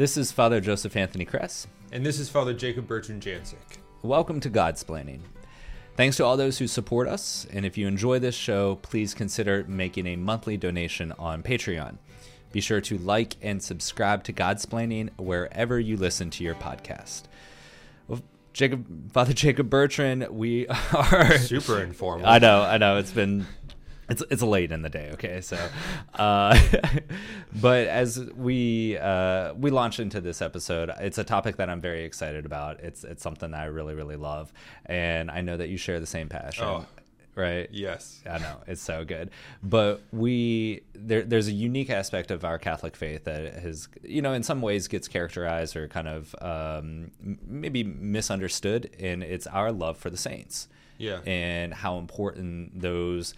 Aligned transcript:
This 0.00 0.16
is 0.16 0.32
Father 0.32 0.62
Joseph 0.62 0.96
Anthony 0.96 1.26
Kress. 1.26 1.66
And 1.92 2.06
this 2.06 2.18
is 2.18 2.30
Father 2.30 2.54
Jacob 2.54 2.86
Bertrand 2.86 3.22
Janczyk. 3.22 3.80
Welcome 4.00 4.40
to 4.40 4.48
Godsplaining. 4.48 5.20
Thanks 5.94 6.16
to 6.16 6.24
all 6.24 6.38
those 6.38 6.56
who 6.56 6.66
support 6.66 7.06
us, 7.06 7.46
and 7.52 7.66
if 7.66 7.76
you 7.76 7.86
enjoy 7.86 8.18
this 8.18 8.34
show, 8.34 8.76
please 8.76 9.12
consider 9.12 9.62
making 9.68 10.06
a 10.06 10.16
monthly 10.16 10.56
donation 10.56 11.12
on 11.18 11.42
Patreon. 11.42 11.98
Be 12.50 12.62
sure 12.62 12.80
to 12.80 12.96
like 12.96 13.36
and 13.42 13.62
subscribe 13.62 14.24
to 14.24 14.32
Godsplaining 14.32 15.10
wherever 15.18 15.78
you 15.78 15.98
listen 15.98 16.30
to 16.30 16.44
your 16.44 16.54
podcast. 16.54 17.24
Well, 18.08 18.22
Jacob, 18.54 19.12
Father 19.12 19.34
Jacob 19.34 19.68
Bertrand, 19.68 20.28
we 20.30 20.66
are 20.94 21.36
super 21.36 21.82
informal. 21.82 22.24
I 22.24 22.38
know, 22.38 22.62
I 22.62 22.78
know. 22.78 22.96
It's 22.96 23.12
been 23.12 23.46
it's 24.10 24.22
it's 24.30 24.42
late 24.42 24.72
in 24.72 24.82
the 24.82 24.88
day 24.88 25.10
okay 25.12 25.40
so 25.40 25.56
uh, 26.14 26.58
but 27.60 27.86
as 27.86 28.18
we 28.36 28.98
uh, 28.98 29.54
we 29.54 29.70
launch 29.70 30.00
into 30.00 30.20
this 30.20 30.42
episode 30.42 30.90
it's 31.00 31.18
a 31.18 31.24
topic 31.24 31.56
that 31.56 31.70
i'm 31.70 31.80
very 31.80 32.04
excited 32.04 32.44
about. 32.44 32.80
It's 32.80 33.04
it's 33.04 33.22
something 33.22 33.52
that 33.52 33.60
i 33.60 33.64
really 33.66 33.94
really 33.94 34.16
love 34.16 34.52
and 34.86 35.30
i 35.30 35.40
know 35.40 35.56
that 35.56 35.68
you 35.68 35.76
share 35.76 36.00
the 36.00 36.06
same 36.06 36.28
passion 36.28 36.64
oh, 36.64 36.86
right? 37.34 37.68
Yes. 37.70 38.22
I 38.28 38.38
know 38.38 38.56
it's 38.66 38.82
so 38.82 39.04
good. 39.04 39.30
But 39.62 40.02
we 40.12 40.82
there, 40.94 41.22
there's 41.22 41.48
a 41.48 41.52
unique 41.52 41.90
aspect 41.90 42.30
of 42.30 42.44
our 42.44 42.58
catholic 42.58 42.96
faith 42.96 43.24
that 43.24 43.54
has 43.54 43.88
you 44.02 44.22
know 44.22 44.32
in 44.32 44.42
some 44.42 44.60
ways 44.60 44.88
gets 44.88 45.08
characterized 45.08 45.76
or 45.76 45.88
kind 45.88 46.08
of 46.08 46.34
um, 46.40 47.10
maybe 47.46 47.82
misunderstood 47.84 48.90
and 48.98 49.22
it's 49.22 49.46
our 49.46 49.72
love 49.72 49.96
for 49.96 50.10
the 50.10 50.16
saints 50.16 50.68
yeah 51.00 51.20
and 51.26 51.74
how 51.74 51.98
important 51.98 52.80
those 52.80 53.34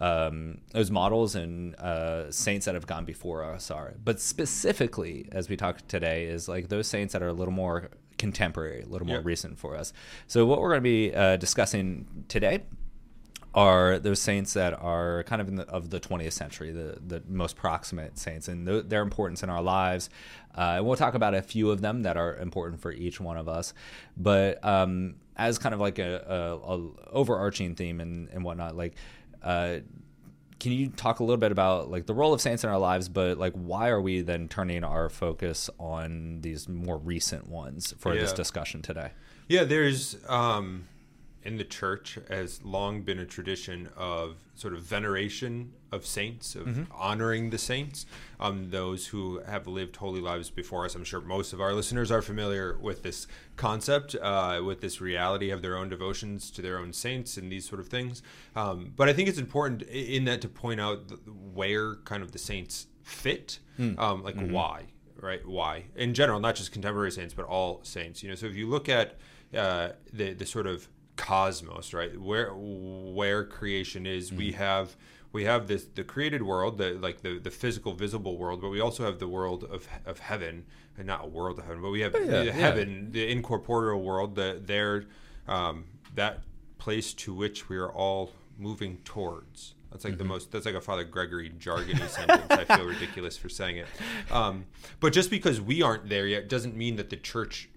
um, 0.00 0.58
those 0.72 0.90
models 0.90 1.34
and 1.34 1.74
uh, 1.76 2.30
saints 2.30 2.66
that 2.66 2.74
have 2.74 2.86
gone 2.86 3.04
before 3.04 3.42
us 3.42 3.68
are. 3.70 3.94
But 4.04 4.20
specifically, 4.20 5.28
as 5.32 5.48
we 5.48 5.56
talk 5.56 5.86
today, 5.88 6.26
is 6.26 6.48
like 6.48 6.68
those 6.68 6.86
saints 6.86 7.12
that 7.14 7.22
are 7.22 7.28
a 7.28 7.32
little 7.32 7.52
more 7.52 7.90
contemporary, 8.16 8.82
a 8.82 8.86
little 8.86 9.06
more 9.08 9.20
recent 9.20 9.58
for 9.58 9.76
us. 9.76 9.92
So 10.26 10.46
what 10.46 10.60
we're 10.60 10.68
going 10.70 10.80
to 10.80 10.82
be 10.82 11.14
uh, 11.14 11.36
discussing 11.36 12.24
today 12.28 12.62
are 13.54 13.98
those 13.98 14.20
saints 14.20 14.52
that 14.52 14.74
are 14.80 15.24
kind 15.24 15.40
of 15.40 15.48
in 15.48 15.56
the, 15.56 15.66
of 15.68 15.90
the 15.90 15.98
20th 15.98 16.32
century, 16.32 16.70
the, 16.70 16.98
the 17.04 17.22
most 17.28 17.56
proximate 17.56 18.18
saints, 18.18 18.46
and 18.46 18.66
th- 18.66 18.84
their 18.86 19.02
importance 19.02 19.42
in 19.42 19.50
our 19.50 19.62
lives. 19.62 20.10
Uh, 20.56 20.74
and 20.76 20.86
we'll 20.86 20.96
talk 20.96 21.14
about 21.14 21.34
a 21.34 21.42
few 21.42 21.70
of 21.70 21.80
them 21.80 22.02
that 22.02 22.16
are 22.16 22.36
important 22.36 22.80
for 22.80 22.92
each 22.92 23.20
one 23.20 23.36
of 23.36 23.48
us. 23.48 23.72
But 24.16 24.62
um, 24.64 25.16
as 25.38 25.58
kind 25.58 25.74
of 25.74 25.80
like 25.80 25.98
a, 25.98 26.24
a, 26.26 26.74
a 26.74 26.90
overarching 27.12 27.74
theme 27.74 28.00
and, 28.00 28.28
and 28.30 28.44
whatnot, 28.44 28.76
like 28.76 28.94
uh, 29.42 29.78
can 30.58 30.72
you 30.72 30.88
talk 30.88 31.20
a 31.20 31.24
little 31.24 31.38
bit 31.38 31.52
about 31.52 31.90
like 31.90 32.06
the 32.06 32.14
role 32.14 32.34
of 32.34 32.40
saints 32.40 32.64
in 32.64 32.70
our 32.70 32.78
lives 32.78 33.08
but 33.08 33.38
like 33.38 33.52
why 33.54 33.88
are 33.88 34.00
we 34.00 34.20
then 34.20 34.48
turning 34.48 34.84
our 34.84 35.08
focus 35.08 35.70
on 35.78 36.40
these 36.40 36.68
more 36.68 36.98
recent 36.98 37.48
ones 37.48 37.94
for 37.98 38.14
yeah. 38.14 38.20
this 38.20 38.32
discussion 38.32 38.82
today 38.82 39.10
yeah 39.48 39.64
there's 39.64 40.16
um 40.28 40.86
in 41.42 41.56
the 41.56 41.64
church 41.64 42.18
has 42.28 42.62
long 42.64 43.02
been 43.02 43.18
a 43.18 43.26
tradition 43.26 43.88
of 43.96 44.36
sort 44.54 44.74
of 44.74 44.82
veneration 44.82 45.72
of 45.90 46.04
saints, 46.04 46.54
of 46.54 46.66
mm-hmm. 46.66 46.82
honoring 46.92 47.50
the 47.50 47.58
saints, 47.58 48.06
um, 48.38 48.70
those 48.70 49.08
who 49.08 49.40
have 49.40 49.66
lived 49.66 49.96
holy 49.96 50.20
lives 50.20 50.50
before 50.50 50.84
us. 50.84 50.94
I'm 50.94 51.04
sure 51.04 51.20
most 51.20 51.52
of 51.52 51.60
our 51.60 51.72
listeners 51.72 52.10
are 52.10 52.22
familiar 52.22 52.78
with 52.78 53.02
this 53.02 53.26
concept, 53.56 54.14
uh, 54.20 54.60
with 54.64 54.80
this 54.80 55.00
reality 55.00 55.50
of 55.50 55.62
their 55.62 55.76
own 55.76 55.88
devotions 55.88 56.50
to 56.52 56.62
their 56.62 56.78
own 56.78 56.92
saints 56.92 57.36
and 57.36 57.50
these 57.50 57.66
sort 57.66 57.80
of 57.80 57.88
things. 57.88 58.22
Um, 58.54 58.92
but 58.96 59.08
I 59.08 59.12
think 59.12 59.28
it's 59.28 59.38
important 59.38 59.82
in 59.82 60.24
that 60.26 60.40
to 60.42 60.48
point 60.48 60.80
out 60.80 61.10
where 61.54 61.96
kind 61.96 62.22
of 62.22 62.32
the 62.32 62.38
saints 62.38 62.86
fit, 63.02 63.58
mm. 63.78 63.98
um, 63.98 64.22
like 64.22 64.36
mm-hmm. 64.36 64.52
why, 64.52 64.84
right? 65.20 65.46
Why 65.46 65.84
in 65.96 66.14
general, 66.14 66.40
not 66.40 66.54
just 66.54 66.72
contemporary 66.72 67.12
saints, 67.12 67.32
but 67.34 67.46
all 67.46 67.80
saints. 67.82 68.22
You 68.22 68.28
know, 68.28 68.34
so 68.34 68.46
if 68.46 68.54
you 68.54 68.68
look 68.68 68.88
at 68.88 69.16
uh, 69.56 69.90
the 70.12 70.34
the 70.34 70.44
sort 70.44 70.66
of 70.66 70.88
cosmos, 71.16 71.92
right? 71.92 72.18
Where 72.18 72.52
where 72.54 73.44
creation 73.44 74.06
is, 74.06 74.30
mm 74.30 74.38
we 74.38 74.52
have 74.52 74.96
we 75.32 75.44
have 75.44 75.68
this 75.68 75.84
the 75.94 76.04
created 76.04 76.42
world, 76.42 76.78
the 76.78 76.92
like 76.92 77.22
the 77.22 77.38
the 77.38 77.50
physical 77.50 77.92
visible 77.92 78.36
world, 78.36 78.60
but 78.60 78.70
we 78.70 78.80
also 78.80 79.04
have 79.04 79.18
the 79.18 79.28
world 79.28 79.64
of 79.64 79.88
of 80.06 80.20
heaven, 80.20 80.64
and 80.96 81.06
not 81.06 81.24
a 81.24 81.28
world 81.28 81.58
of 81.58 81.66
heaven, 81.66 81.82
but 81.82 81.90
we 81.90 82.00
have 82.00 82.14
yeah, 82.14 82.44
the 82.44 82.52
heaven, 82.52 83.12
the 83.12 83.30
incorporeal 83.30 84.02
world, 84.02 84.34
the 84.34 84.60
there 84.64 85.04
um, 85.46 85.84
that 86.14 86.40
place 86.78 87.12
to 87.12 87.34
which 87.34 87.68
we 87.68 87.76
are 87.76 87.92
all 87.92 88.32
moving 88.58 88.98
towards. 89.04 89.74
That's 89.90 90.04
like 90.04 90.14
mm-hmm. 90.14 90.18
the 90.18 90.28
most. 90.28 90.52
That's 90.52 90.66
like 90.66 90.74
a 90.74 90.80
Father 90.80 91.04
Gregory 91.04 91.50
jargony 91.58 92.08
sentence. 92.08 92.46
I 92.50 92.64
feel 92.64 92.86
ridiculous 92.86 93.36
for 93.36 93.48
saying 93.48 93.78
it, 93.78 93.86
um, 94.30 94.64
but 95.00 95.12
just 95.12 95.30
because 95.30 95.60
we 95.60 95.82
aren't 95.82 96.08
there 96.08 96.26
yet 96.26 96.48
doesn't 96.48 96.76
mean 96.76 96.96
that 96.96 97.10
the 97.10 97.16
church 97.16 97.68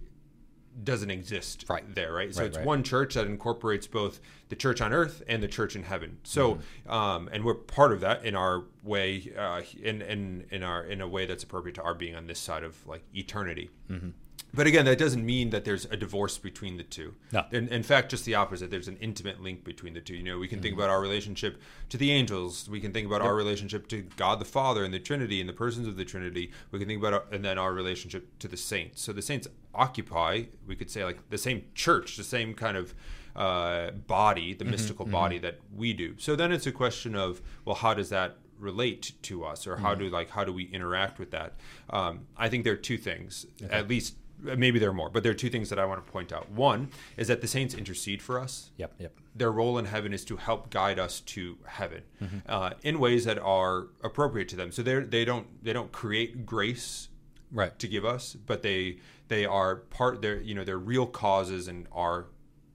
doesn't 0.83 1.11
exist 1.11 1.65
right. 1.69 1.83
there, 1.95 2.13
right? 2.13 2.33
So 2.33 2.41
right, 2.41 2.47
it's 2.47 2.57
right. 2.57 2.65
one 2.65 2.83
church 2.83 3.15
that 3.15 3.25
incorporates 3.25 3.87
both 3.87 4.19
the 4.49 4.55
church 4.55 4.81
on 4.81 4.93
earth 4.93 5.21
and 5.27 5.41
the 5.41 5.47
church 5.47 5.75
in 5.75 5.83
heaven. 5.83 6.17
So, 6.23 6.55
mm-hmm. 6.55 6.91
um, 6.91 7.29
and 7.31 7.43
we're 7.43 7.55
part 7.55 7.91
of 7.91 8.01
that 8.01 8.25
in 8.25 8.35
our 8.35 8.63
way, 8.83 9.31
uh, 9.37 9.61
in 9.81 10.01
in 10.01 10.45
in 10.51 10.63
our 10.63 10.83
in 10.83 11.01
a 11.01 11.07
way 11.07 11.25
that's 11.25 11.43
appropriate 11.43 11.75
to 11.75 11.83
our 11.83 11.93
being 11.93 12.15
on 12.15 12.27
this 12.27 12.39
side 12.39 12.63
of 12.63 12.85
like 12.87 13.03
eternity. 13.13 13.69
Mm-hmm. 13.89 14.09
But 14.53 14.67
again, 14.67 14.85
that 14.85 14.97
doesn't 14.97 15.25
mean 15.25 15.49
that 15.51 15.63
there's 15.63 15.85
a 15.85 15.97
divorce 15.97 16.37
between 16.37 16.77
the 16.77 16.83
two. 16.83 17.15
No. 17.31 17.45
In, 17.51 17.69
in, 17.69 17.83
fact, 17.83 18.11
just 18.11 18.25
the 18.25 18.35
opposite. 18.35 18.69
There's 18.69 18.89
an 18.89 18.97
intimate 18.97 19.41
link 19.41 19.63
between 19.63 19.93
the 19.93 20.01
two. 20.01 20.15
You 20.15 20.23
know, 20.23 20.39
we 20.39 20.47
can 20.47 20.57
mm-hmm. 20.57 20.63
think 20.63 20.75
about 20.75 20.89
our 20.89 20.99
relationship 20.99 21.61
to 21.89 21.97
the 21.97 22.11
angels. 22.11 22.69
We 22.69 22.81
can 22.81 22.91
think 22.91 23.07
about 23.07 23.21
yep. 23.21 23.27
our 23.27 23.35
relationship 23.35 23.87
to 23.89 24.01
God 24.17 24.39
the 24.39 24.45
Father 24.45 24.83
and 24.83 24.93
the 24.93 24.99
Trinity 24.99 25.39
and 25.39 25.47
the 25.47 25.53
persons 25.53 25.87
of 25.87 25.95
the 25.95 26.05
Trinity. 26.05 26.51
We 26.71 26.79
can 26.79 26.87
think 26.87 26.99
about 26.99 27.13
our, 27.13 27.23
and 27.31 27.45
then 27.45 27.57
our 27.57 27.73
relationship 27.73 28.39
to 28.39 28.47
the 28.47 28.57
saints. 28.57 29.01
So 29.01 29.13
the 29.13 29.21
saints 29.21 29.47
occupy, 29.73 30.43
we 30.67 30.75
could 30.75 30.91
say, 30.91 31.05
like 31.05 31.29
the 31.29 31.37
same 31.37 31.63
church, 31.73 32.17
the 32.17 32.23
same 32.23 32.53
kind 32.53 32.75
of 32.75 32.93
uh, 33.35 33.91
body, 33.91 34.53
the 34.53 34.65
mm-hmm, 34.65 34.71
mystical 34.71 35.05
mm-hmm. 35.05 35.13
body 35.13 35.39
that 35.39 35.59
we 35.73 35.93
do. 35.93 36.15
So 36.17 36.35
then 36.35 36.51
it's 36.51 36.67
a 36.67 36.71
question 36.73 37.15
of, 37.15 37.41
well, 37.63 37.75
how 37.75 37.93
does 37.93 38.09
that 38.09 38.37
relate 38.59 39.13
to 39.23 39.43
us, 39.43 39.65
or 39.65 39.77
how 39.77 39.91
mm-hmm. 39.91 40.03
do 40.03 40.09
like 40.09 40.29
how 40.29 40.43
do 40.43 40.53
we 40.53 40.65
interact 40.65 41.19
with 41.19 41.31
that? 41.31 41.55
Um, 41.89 42.27
I 42.37 42.47
think 42.47 42.63
there 42.63 42.73
are 42.73 42.77
two 42.77 42.97
things, 42.97 43.45
okay. 43.63 43.73
at 43.73 43.87
least 43.87 44.15
maybe 44.41 44.79
there 44.79 44.89
are 44.89 44.93
more, 44.93 45.09
but 45.09 45.23
there 45.23 45.31
are 45.31 45.35
two 45.35 45.49
things 45.49 45.69
that 45.69 45.79
I 45.79 45.85
want 45.85 46.05
to 46.05 46.11
point 46.11 46.31
out. 46.31 46.49
One 46.51 46.89
is 47.17 47.27
that 47.27 47.41
the 47.41 47.47
saints 47.47 47.73
intercede 47.73 48.21
for 48.21 48.39
us. 48.39 48.71
Yep, 48.77 48.93
yep. 48.99 49.13
Their 49.35 49.51
role 49.51 49.77
in 49.77 49.85
heaven 49.85 50.13
is 50.13 50.25
to 50.25 50.37
help 50.37 50.69
guide 50.69 50.99
us 50.99 51.19
to 51.21 51.57
heaven 51.65 52.03
mm-hmm. 52.21 52.37
uh, 52.47 52.71
in 52.83 52.99
ways 52.99 53.25
that 53.25 53.39
are 53.39 53.87
appropriate 54.03 54.49
to 54.49 54.55
them. 54.55 54.71
So 54.71 54.81
they 54.81 54.99
they 54.99 55.25
don't 55.25 55.63
they 55.63 55.73
don't 55.73 55.91
create 55.91 56.45
grace 56.45 57.09
right 57.51 57.77
to 57.79 57.87
give 57.87 58.05
us, 58.05 58.33
but 58.33 58.61
they 58.61 58.97
they 59.27 59.45
are 59.45 59.77
part. 59.77 60.21
They're 60.21 60.41
you 60.41 60.55
know 60.55 60.63
they're 60.63 60.77
real 60.77 61.05
causes 61.05 61.67
and 61.67 61.87
are 61.91 62.27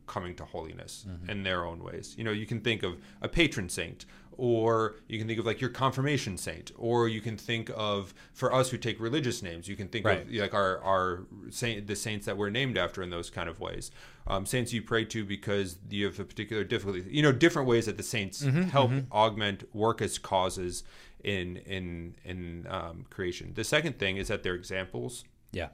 coming 0.07 0.35
to 0.37 0.45
holiness 0.45 1.05
mm-hmm. 1.09 1.31
in 1.31 1.43
their 1.43 1.65
own 1.65 1.83
ways. 1.83 2.15
You 2.17 2.25
know, 2.25 2.31
you 2.31 2.47
can 2.47 2.61
think 2.61 2.83
of 2.83 2.97
a 3.21 3.29
patron 3.29 3.69
saint 3.69 4.07
or 4.39 4.97
you 5.09 5.19
can 5.19 5.27
think 5.27 5.39
of 5.39 5.47
like 5.47 5.61
your 5.61 5.71
confirmation 5.71 6.37
saint 6.37 6.71
or 6.77 7.09
you 7.09 7.21
can 7.21 7.37
think 7.37 7.71
of 7.75 8.15
for 8.33 8.53
us 8.53 8.71
who 8.71 8.79
take 8.79 9.01
religious 9.01 9.43
names 9.43 9.69
you 9.69 9.77
can 9.77 9.89
think 9.89 10.05
right. 10.05 10.23
of 10.23 10.33
like 10.33 10.55
our 10.55 10.81
our 10.83 11.27
saint 11.51 11.87
the 11.87 11.97
saints 11.97 12.27
that 12.27 12.37
we're 12.37 12.51
named 12.51 12.77
after 12.77 13.03
in 13.03 13.11
those 13.11 13.31
kind 13.31 13.49
of 13.49 13.61
ways 13.61 13.91
um, 14.27 14.45
saints 14.45 14.73
you 14.73 14.83
pray 14.83 15.05
to 15.05 15.25
because 15.25 15.79
you 15.89 16.05
have 16.07 16.19
a 16.19 16.25
particular 16.25 16.65
difficulty 16.65 17.05
you 17.09 17.23
know 17.23 17.33
different 17.33 17.69
ways 17.69 17.87
that 17.87 17.97
the 17.97 18.03
saints 18.03 18.43
mm-hmm, 18.43 18.63
help 18.63 18.91
mm-hmm. 18.91 19.13
augment 19.13 19.65
work 19.75 20.03
as 20.03 20.19
causes 20.19 20.85
in 21.25 21.57
in 21.59 22.15
in 22.25 22.67
um, 22.69 23.07
creation 23.11 23.53
the 23.55 23.65
second 23.65 23.99
thing 23.99 24.17
is 24.17 24.29
that 24.29 24.43
they're 24.43 24.55
examples 24.55 25.25
yeah 25.53 25.69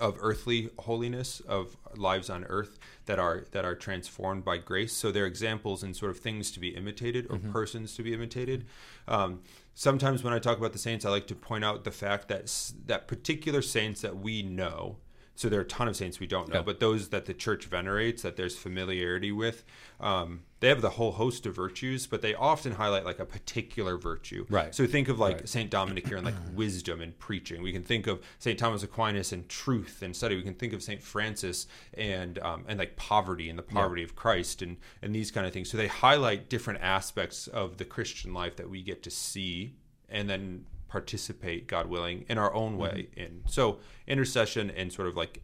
of 0.00 0.16
earthly 0.20 0.70
holiness 0.80 1.40
of 1.40 1.76
lives 1.96 2.30
on 2.30 2.44
earth 2.44 2.78
that 3.06 3.18
are 3.18 3.44
that 3.52 3.64
are 3.64 3.74
transformed 3.74 4.44
by 4.44 4.56
grace 4.56 4.92
so 4.92 5.10
they're 5.10 5.26
examples 5.26 5.82
and 5.82 5.96
sort 5.96 6.10
of 6.10 6.18
things 6.18 6.50
to 6.50 6.60
be 6.60 6.68
imitated 6.68 7.26
or 7.30 7.36
mm-hmm. 7.36 7.52
persons 7.52 7.94
to 7.94 8.02
be 8.02 8.12
imitated 8.12 8.64
um, 9.06 9.40
sometimes 9.74 10.22
when 10.22 10.32
i 10.32 10.38
talk 10.38 10.58
about 10.58 10.72
the 10.72 10.78
saints 10.78 11.04
i 11.04 11.10
like 11.10 11.26
to 11.26 11.34
point 11.34 11.64
out 11.64 11.84
the 11.84 11.90
fact 11.90 12.28
that 12.28 12.72
that 12.86 13.06
particular 13.08 13.62
saints 13.62 14.00
that 14.00 14.16
we 14.16 14.42
know 14.42 14.96
so 15.38 15.48
there 15.48 15.60
are 15.60 15.62
a 15.62 15.66
ton 15.66 15.86
of 15.86 15.94
saints 15.94 16.18
we 16.18 16.26
don't 16.26 16.48
know, 16.48 16.56
yeah. 16.56 16.62
but 16.62 16.80
those 16.80 17.10
that 17.10 17.26
the 17.26 17.32
church 17.32 17.66
venerates, 17.66 18.22
that 18.22 18.36
there's 18.36 18.56
familiarity 18.56 19.30
with, 19.30 19.64
um, 20.00 20.40
they 20.58 20.66
have 20.66 20.82
the 20.82 20.90
whole 20.90 21.12
host 21.12 21.46
of 21.46 21.54
virtues, 21.54 22.08
but 22.08 22.22
they 22.22 22.34
often 22.34 22.72
highlight 22.72 23.04
like 23.04 23.20
a 23.20 23.24
particular 23.24 23.96
virtue. 23.96 24.46
Right. 24.50 24.74
So 24.74 24.84
think 24.84 25.06
of 25.06 25.20
like 25.20 25.36
right. 25.36 25.48
Saint 25.48 25.70
Dominic 25.70 26.08
here 26.08 26.16
and 26.16 26.26
like 26.26 26.34
wisdom 26.56 27.00
and 27.00 27.16
preaching. 27.20 27.62
We 27.62 27.70
can 27.70 27.84
think 27.84 28.08
of 28.08 28.20
Saint 28.40 28.58
Thomas 28.58 28.82
Aquinas 28.82 29.30
and 29.30 29.48
truth 29.48 30.02
and 30.02 30.16
study. 30.16 30.34
We 30.34 30.42
can 30.42 30.54
think 30.54 30.72
of 30.72 30.82
Saint 30.82 31.00
Francis 31.00 31.68
and 31.94 32.40
um, 32.40 32.64
and 32.66 32.76
like 32.76 32.96
poverty 32.96 33.48
and 33.48 33.56
the 33.56 33.62
poverty 33.62 34.02
yeah. 34.02 34.06
of 34.06 34.16
Christ 34.16 34.60
and 34.60 34.76
and 35.02 35.14
these 35.14 35.30
kind 35.30 35.46
of 35.46 35.52
things. 35.52 35.70
So 35.70 35.76
they 35.76 35.86
highlight 35.86 36.50
different 36.50 36.80
aspects 36.82 37.46
of 37.46 37.76
the 37.76 37.84
Christian 37.84 38.34
life 38.34 38.56
that 38.56 38.68
we 38.68 38.82
get 38.82 39.04
to 39.04 39.10
see 39.12 39.76
and 40.08 40.28
then 40.28 40.64
participate, 40.88 41.66
God 41.66 41.86
willing, 41.86 42.24
in 42.28 42.38
our 42.38 42.52
own 42.54 42.78
way. 42.78 43.08
Mm-hmm. 43.10 43.20
In 43.20 43.42
so 43.46 43.78
intercession 44.06 44.70
and 44.70 44.92
sort 44.92 45.08
of 45.08 45.16
like 45.16 45.42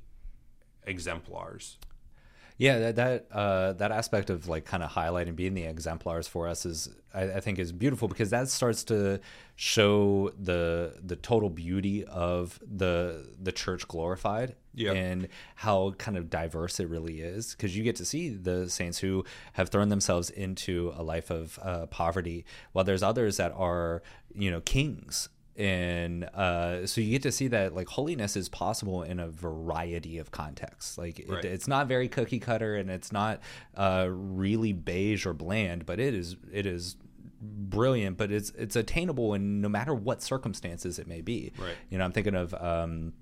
exemplars. 0.87 1.79
Yeah, 2.57 2.79
that 2.79 2.97
that, 2.97 3.27
uh, 3.33 3.73
that 3.75 3.91
aspect 3.91 4.31
of 4.31 4.47
like 4.47 4.65
kind 4.65 4.83
of 4.83 4.91
highlighting 4.91 5.35
being 5.35 5.55
the 5.55 5.65
exemplars 5.65 6.29
for 6.29 6.47
us 6.47 6.65
is 6.65 6.89
I, 7.13 7.23
I, 7.23 7.41
think 7.41 7.59
is 7.59 7.73
beautiful 7.73 8.07
because 8.07 8.31
that 8.31 8.49
starts 8.49 8.85
to 8.85 9.19
show 9.57 10.31
the 10.39 10.95
the 11.03 11.17
total 11.17 11.51
beauty 11.51 12.05
of 12.05 12.61
the 12.65 13.29
the 13.43 13.51
church 13.51 13.89
glorified 13.89 14.55
and 14.93 15.29
how 15.57 15.93
kind 15.99 16.17
of 16.17 16.31
diverse 16.31 16.79
it 16.79 16.89
really 16.89 17.21
is 17.21 17.53
because 17.57 17.77
you 17.77 17.83
get 17.83 17.97
to 17.97 18.05
see 18.05 18.31
the 18.31 18.71
saints 18.71 18.99
who 18.99 19.25
have 19.55 19.69
thrown 19.69 19.89
themselves 19.89 20.31
into 20.31 20.93
a 20.97 21.03
life 21.03 21.31
of 21.31 21.59
uh, 21.63 21.87
poverty 21.87 22.45
while 22.73 22.85
there's 22.85 23.03
others 23.03 23.37
that 23.37 23.53
are 23.57 24.03
you 24.33 24.51
know 24.51 24.61
kings 24.61 25.29
and 25.57 26.25
uh, 26.25 26.87
so 26.87 27.01
you 27.01 27.11
get 27.11 27.23
to 27.23 27.33
see 27.33 27.49
that 27.49 27.75
like 27.75 27.89
holiness 27.89 28.37
is 28.37 28.49
possible 28.49 29.03
in 29.03 29.21
a 29.21 29.29
variety 29.29 30.19
of 30.19 30.31
contexts. 30.31 30.99
Like 30.99 31.25
right. 31.29 31.45
it, 31.45 31.53
it's 31.53 31.69
not 31.69 31.87
very 31.87 32.09
cookie 32.09 32.41
cutter 32.41 32.75
and 32.75 32.91
it's 32.91 33.13
not 33.13 33.41
uh, 33.77 34.09
really 34.11 34.73
beige 34.73 35.27
or 35.27 35.33
bland 35.33 35.87
but 35.87 36.01
it 36.01 36.15
is 36.15 36.37
it 36.53 36.67
is 36.67 36.97
brilliant 37.41 38.17
but 38.17 38.33
it's 38.33 38.51
it's 38.51 38.75
attainable 38.75 39.35
in 39.35 39.61
no 39.61 39.69
matter 39.69 39.95
what 39.95 40.23
circumstances 40.23 40.99
it 40.99 41.07
may 41.07 41.21
be. 41.21 41.53
Right. 41.59 41.77
You 41.91 41.99
know 41.99 42.05
i'm 42.05 42.13
thinking 42.13 42.35
of 42.35 42.53
um, 42.55 43.13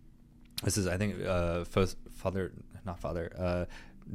this 0.62 0.79
is 0.79 0.87
i 0.87 0.96
think 0.96 1.25
uh, 1.26 1.64
father 1.64 2.52
not 2.87 2.99
father 2.99 3.32
uh, 3.38 3.64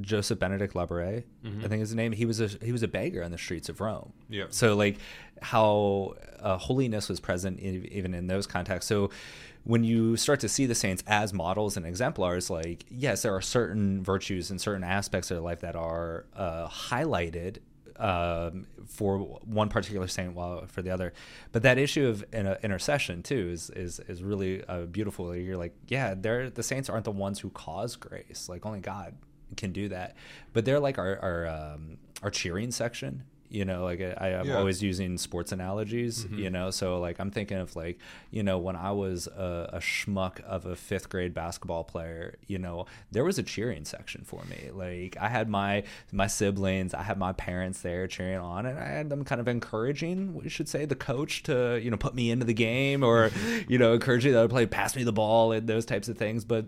Joseph 0.01 0.39
Benedict 0.39 0.74
Labouré, 0.74 1.24
mm-hmm. 1.44 1.63
I 1.63 1.68
think 1.68 1.80
his 1.80 1.95
name. 1.95 2.12
He 2.12 2.25
was 2.25 2.39
a 2.42 2.48
he 2.48 2.72
was 2.72 2.84
a 2.84 2.88
beggar 2.88 3.24
on 3.24 3.31
the 3.31 3.38
streets 3.38 3.69
of 3.69 3.81
Rome. 3.81 4.13
Yeah. 4.30 4.45
So 4.50 4.75
like 4.75 4.98
how 5.42 6.16
uh, 6.39 6.57
holiness 6.57 7.10
was 7.10 7.19
present 7.19 7.60
in, 7.60 7.86
even 7.92 8.13
in 8.13 8.28
those 8.28 8.48
contexts. 8.48 8.88
So 8.89 9.10
when 9.63 9.84
you 9.84 10.16
start 10.16 10.39
to 10.39 10.50
see 10.50 10.66
the 10.66 10.75
saints 10.75 11.04
as 11.07 11.34
models 11.34 11.78
and 11.78 11.86
exemplars, 11.86 12.50
like 12.50 12.86
yes, 12.89 13.22
there 13.22 13.36
are 13.36 13.42
certain 13.42 14.04
virtues 14.04 14.50
and 14.51 14.60
certain 14.60 14.84
aspects 14.84 15.30
of 15.31 15.36
their 15.36 15.44
life 15.44 15.60
that 15.62 15.75
are 15.75 16.25
uh, 16.36 16.68
highlighted 16.68 17.57
um, 18.00 18.68
for 18.86 19.18
one 19.18 19.69
particular 19.69 20.07
saint 20.07 20.33
while 20.33 20.66
for 20.68 20.81
the 20.81 20.92
other. 20.92 21.13
But 21.51 21.63
that 21.63 21.78
issue 21.78 22.07
of 22.07 22.24
intercession 22.33 23.24
too 23.24 23.50
is 23.51 23.69
is 23.72 24.00
is 24.01 24.24
really 24.24 24.63
uh, 24.66 24.86
beautiful. 24.86 25.36
You're 25.36 25.57
like, 25.57 25.75
yeah, 25.88 26.13
they're 26.16 26.50
the 26.50 26.63
saints 26.63 26.90
aren't 26.90 27.06
the 27.06 27.12
ones 27.12 27.40
who 27.40 27.50
cause 27.50 27.95
grace. 27.95 28.48
Like 28.50 28.66
only 28.66 28.80
God 28.81 29.16
can 29.55 29.71
do 29.71 29.89
that. 29.89 30.15
But 30.53 30.65
they're 30.65 30.79
like 30.79 30.97
our 30.97 31.19
our 31.19 31.47
um, 31.47 31.97
our 32.23 32.29
cheering 32.29 32.71
section. 32.71 33.23
You 33.49 33.63
know, 33.63 33.85
like 33.85 34.01
I, 34.01 34.31
am 34.31 34.47
yeah. 34.47 34.57
always 34.57 34.83
using 34.83 35.17
sports 35.17 35.53
analogies. 35.53 36.25
Mm-hmm. 36.25 36.39
You 36.39 36.49
know, 36.49 36.69
so 36.69 36.99
like 36.99 37.17
I'm 37.17 37.31
thinking 37.31 37.57
of 37.57 37.77
like 37.77 37.97
you 38.29 38.44
know 38.44 38.57
when 38.57 38.75
I 38.75 38.91
was 38.91 39.27
a, 39.27 39.69
a, 39.71 39.79
schmuck 39.79 40.41
of 40.41 40.65
a 40.65 40.75
fifth 40.75 41.07
grade 41.07 41.33
basketball 41.33 41.85
player. 41.85 42.35
You 42.47 42.57
know, 42.59 42.88
there 43.09 43.23
was 43.23 43.39
a 43.39 43.44
cheering 43.44 43.85
section 43.85 44.25
for 44.25 44.44
me. 44.49 44.69
Like 44.73 45.15
I 45.17 45.29
had 45.29 45.47
my 45.47 45.83
my 46.11 46.27
siblings, 46.27 46.94
I 46.94 47.03
had 47.03 47.17
my 47.17 47.31
parents 47.31 47.79
there 47.79 48.05
cheering 48.07 48.39
on, 48.39 48.65
and 48.65 48.77
I 48.77 48.85
had 48.85 49.09
them 49.09 49.23
kind 49.23 49.39
of 49.39 49.47
encouraging, 49.47 50.33
we 50.33 50.49
should 50.49 50.67
say, 50.67 50.83
the 50.83 50.95
coach 50.95 51.44
to 51.44 51.79
you 51.81 51.89
know 51.89 51.97
put 51.97 52.15
me 52.15 52.31
into 52.31 52.45
the 52.45 52.53
game 52.53 53.01
or 53.01 53.31
you 53.69 53.77
know 53.77 53.94
encouraging 53.94 54.33
the 54.33 54.39
other 54.39 54.49
player 54.49 54.67
pass 54.67 54.94
me 54.94 55.03
the 55.03 55.13
ball 55.13 55.53
and 55.53 55.67
those 55.67 55.85
types 55.85 56.09
of 56.09 56.17
things. 56.17 56.44
But 56.44 56.65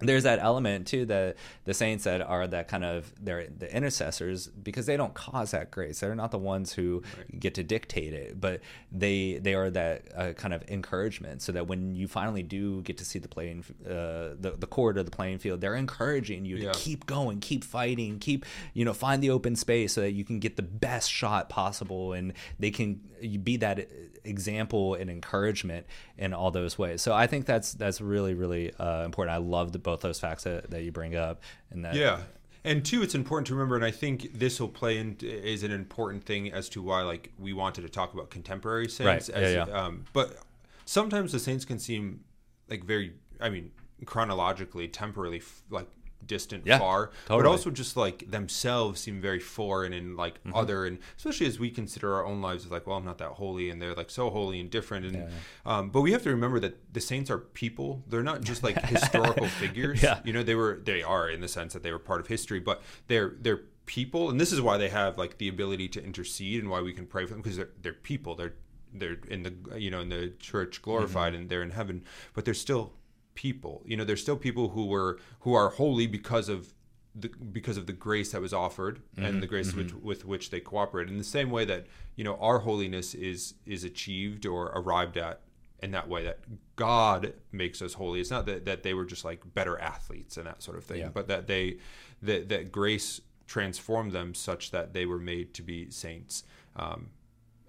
there's 0.00 0.24
that 0.24 0.38
element 0.38 0.86
too 0.86 1.04
that 1.06 1.36
the 1.64 1.74
saints 1.74 2.04
that 2.04 2.20
are 2.20 2.46
that 2.46 2.68
kind 2.68 2.84
of 2.84 3.12
they're 3.20 3.46
the 3.46 3.74
intercessors 3.74 4.46
because 4.48 4.86
they 4.86 4.96
don't 4.96 5.14
cause 5.14 5.50
that 5.50 5.70
grace 5.70 6.00
they're 6.00 6.14
not 6.14 6.30
the 6.30 6.38
ones 6.38 6.72
who 6.72 7.02
right. 7.16 7.40
get 7.40 7.54
to 7.54 7.62
dictate 7.62 8.12
it 8.12 8.40
but 8.40 8.60
they 8.90 9.38
they 9.42 9.54
are 9.54 9.70
that 9.70 10.02
uh, 10.16 10.32
kind 10.32 10.54
of 10.54 10.62
encouragement 10.68 11.42
so 11.42 11.52
that 11.52 11.66
when 11.66 11.94
you 11.94 12.08
finally 12.08 12.42
do 12.42 12.82
get 12.82 12.98
to 12.98 13.04
see 13.04 13.18
the 13.18 13.28
playing 13.28 13.64
uh, 13.86 14.34
the, 14.38 14.54
the 14.58 14.66
court 14.66 14.96
or 14.96 15.02
the 15.02 15.10
playing 15.10 15.38
field 15.38 15.60
they're 15.60 15.76
encouraging 15.76 16.44
you 16.44 16.56
yeah. 16.56 16.72
to 16.72 16.78
keep 16.78 17.06
going 17.06 17.40
keep 17.40 17.64
fighting 17.64 18.18
keep 18.18 18.44
you 18.74 18.84
know 18.84 18.94
find 18.94 19.22
the 19.22 19.30
open 19.30 19.56
space 19.56 19.92
so 19.92 20.00
that 20.00 20.12
you 20.12 20.24
can 20.24 20.38
get 20.38 20.56
the 20.56 20.62
best 20.62 21.10
shot 21.10 21.48
possible 21.48 22.12
and 22.12 22.32
they 22.58 22.70
can 22.70 23.00
be 23.42 23.56
that 23.56 23.88
example 24.24 24.94
and 24.94 25.10
encouragement 25.10 25.86
in 26.20 26.32
all 26.32 26.52
those 26.52 26.78
ways 26.78 27.02
so 27.02 27.12
i 27.12 27.26
think 27.26 27.46
that's 27.46 27.72
that's 27.72 28.00
really 28.00 28.34
really 28.34 28.72
uh, 28.74 29.04
important 29.04 29.34
i 29.34 29.38
love 29.38 29.72
both 29.82 30.00
those 30.00 30.20
facts 30.20 30.44
that, 30.44 30.70
that 30.70 30.82
you 30.82 30.92
bring 30.92 31.16
up. 31.16 31.42
And 31.70 31.84
that 31.84 31.94
yeah, 31.94 32.20
and 32.64 32.84
two, 32.84 33.02
it's 33.02 33.14
important 33.14 33.46
to 33.48 33.54
remember, 33.54 33.76
and 33.76 33.84
I 33.84 33.90
think 33.90 34.38
this 34.38 34.60
will 34.60 34.68
play 34.68 34.98
in 34.98 35.16
is 35.20 35.62
an 35.62 35.72
important 35.72 36.24
thing 36.24 36.52
as 36.52 36.68
to 36.70 36.82
why 36.82 37.02
like 37.02 37.32
we 37.38 37.52
wanted 37.52 37.82
to 37.82 37.88
talk 37.88 38.12
about 38.12 38.30
contemporary 38.30 38.88
saints. 38.88 39.28
Right. 39.28 39.36
As, 39.36 39.54
yeah, 39.54 39.66
yeah. 39.66 39.72
Um, 39.72 40.04
but 40.12 40.36
sometimes 40.84 41.32
the 41.32 41.38
saints 41.38 41.64
can 41.64 41.78
seem 41.78 42.20
like 42.68 42.84
very, 42.84 43.14
I 43.40 43.48
mean, 43.48 43.70
chronologically, 44.04 44.88
temporally, 44.88 45.42
like 45.70 45.88
distant, 46.24 46.66
yeah, 46.66 46.78
far, 46.78 47.10
totally. 47.26 47.42
but 47.42 47.48
also 47.48 47.70
just 47.70 47.96
like 47.96 48.30
themselves 48.30 49.00
seem 49.00 49.20
very 49.20 49.40
foreign 49.40 49.92
and 49.92 50.16
like 50.16 50.42
mm-hmm. 50.44 50.54
other, 50.54 50.84
and 50.84 50.98
especially 51.16 51.46
as 51.46 51.58
we 51.58 51.70
consider 51.70 52.14
our 52.14 52.24
own 52.24 52.40
lives 52.40 52.64
as 52.64 52.70
like, 52.70 52.86
well, 52.86 52.96
I'm 52.96 53.04
not 53.04 53.18
that 53.18 53.30
holy, 53.30 53.70
and 53.70 53.80
they're 53.80 53.94
like 53.94 54.10
so 54.10 54.30
holy 54.30 54.60
and 54.60 54.70
different, 54.70 55.06
and 55.06 55.14
yeah, 55.14 55.28
yeah. 55.66 55.78
Um, 55.78 55.90
but 55.90 56.00
we 56.02 56.12
have 56.12 56.22
to 56.22 56.30
remember 56.30 56.60
that 56.60 56.92
the 56.92 57.00
saints 57.00 57.30
are 57.30 57.38
people; 57.38 58.02
they're 58.06 58.22
not 58.22 58.42
just 58.42 58.62
like 58.62 58.80
historical 58.84 59.46
figures. 59.46 60.02
Yeah. 60.02 60.20
You 60.24 60.32
know, 60.32 60.42
they 60.42 60.54
were 60.54 60.80
they 60.84 61.02
are 61.02 61.28
in 61.28 61.40
the 61.40 61.48
sense 61.48 61.72
that 61.72 61.82
they 61.82 61.92
were 61.92 61.98
part 61.98 62.20
of 62.20 62.26
history, 62.26 62.60
but 62.60 62.82
they're 63.08 63.34
they're 63.40 63.62
people, 63.86 64.30
and 64.30 64.40
this 64.40 64.52
is 64.52 64.60
why 64.60 64.76
they 64.76 64.88
have 64.88 65.18
like 65.18 65.38
the 65.38 65.48
ability 65.48 65.88
to 65.88 66.04
intercede 66.04 66.60
and 66.60 66.70
why 66.70 66.80
we 66.80 66.92
can 66.92 67.06
pray 67.06 67.26
for 67.26 67.32
them 67.32 67.42
because 67.42 67.56
they're 67.56 67.70
they're 67.82 67.92
people. 67.92 68.34
They're 68.34 68.54
they're 68.92 69.18
in 69.28 69.42
the 69.42 69.78
you 69.78 69.90
know 69.90 70.00
in 70.00 70.08
the 70.08 70.32
church 70.38 70.82
glorified 70.82 71.32
mm-hmm. 71.32 71.42
and 71.42 71.50
they're 71.50 71.62
in 71.62 71.70
heaven, 71.70 72.04
but 72.34 72.44
they're 72.44 72.54
still 72.54 72.92
people. 73.34 73.82
You 73.86 73.96
know, 73.96 74.04
there's 74.04 74.22
still 74.22 74.36
people 74.36 74.70
who 74.70 74.86
were 74.86 75.18
who 75.40 75.54
are 75.54 75.70
holy 75.70 76.06
because 76.06 76.48
of 76.48 76.74
the, 77.14 77.28
because 77.28 77.76
of 77.76 77.86
the 77.86 77.92
grace 77.92 78.32
that 78.32 78.40
was 78.40 78.52
offered 78.52 79.00
mm-hmm. 79.14 79.24
and 79.24 79.42
the 79.42 79.46
grace 79.46 79.68
mm-hmm. 79.68 79.78
with, 79.78 79.94
with 80.02 80.24
which 80.24 80.50
they 80.50 80.60
cooperate. 80.60 81.08
In 81.08 81.18
the 81.18 81.24
same 81.24 81.50
way 81.50 81.64
that 81.64 81.86
you 82.16 82.24
know 82.24 82.36
our 82.36 82.60
holiness 82.60 83.14
is 83.14 83.54
is 83.66 83.84
achieved 83.84 84.46
or 84.46 84.66
arrived 84.66 85.16
at 85.16 85.40
in 85.82 85.92
that 85.92 86.08
way 86.08 86.24
that 86.24 86.40
God 86.76 87.32
makes 87.52 87.80
us 87.80 87.94
holy. 87.94 88.20
It's 88.20 88.30
not 88.30 88.46
that, 88.46 88.66
that 88.66 88.82
they 88.82 88.94
were 88.94 89.04
just 89.04 89.24
like 89.24 89.42
better 89.54 89.78
athletes 89.80 90.36
and 90.36 90.46
that 90.46 90.62
sort 90.62 90.76
of 90.76 90.84
thing, 90.84 91.00
yeah. 91.00 91.08
but 91.08 91.28
that 91.28 91.46
they 91.46 91.78
that 92.22 92.48
that 92.48 92.70
grace 92.70 93.20
transformed 93.46 94.12
them 94.12 94.34
such 94.34 94.70
that 94.70 94.92
they 94.92 95.06
were 95.06 95.18
made 95.18 95.54
to 95.54 95.62
be 95.62 95.90
saints. 95.90 96.44
Um, 96.76 97.10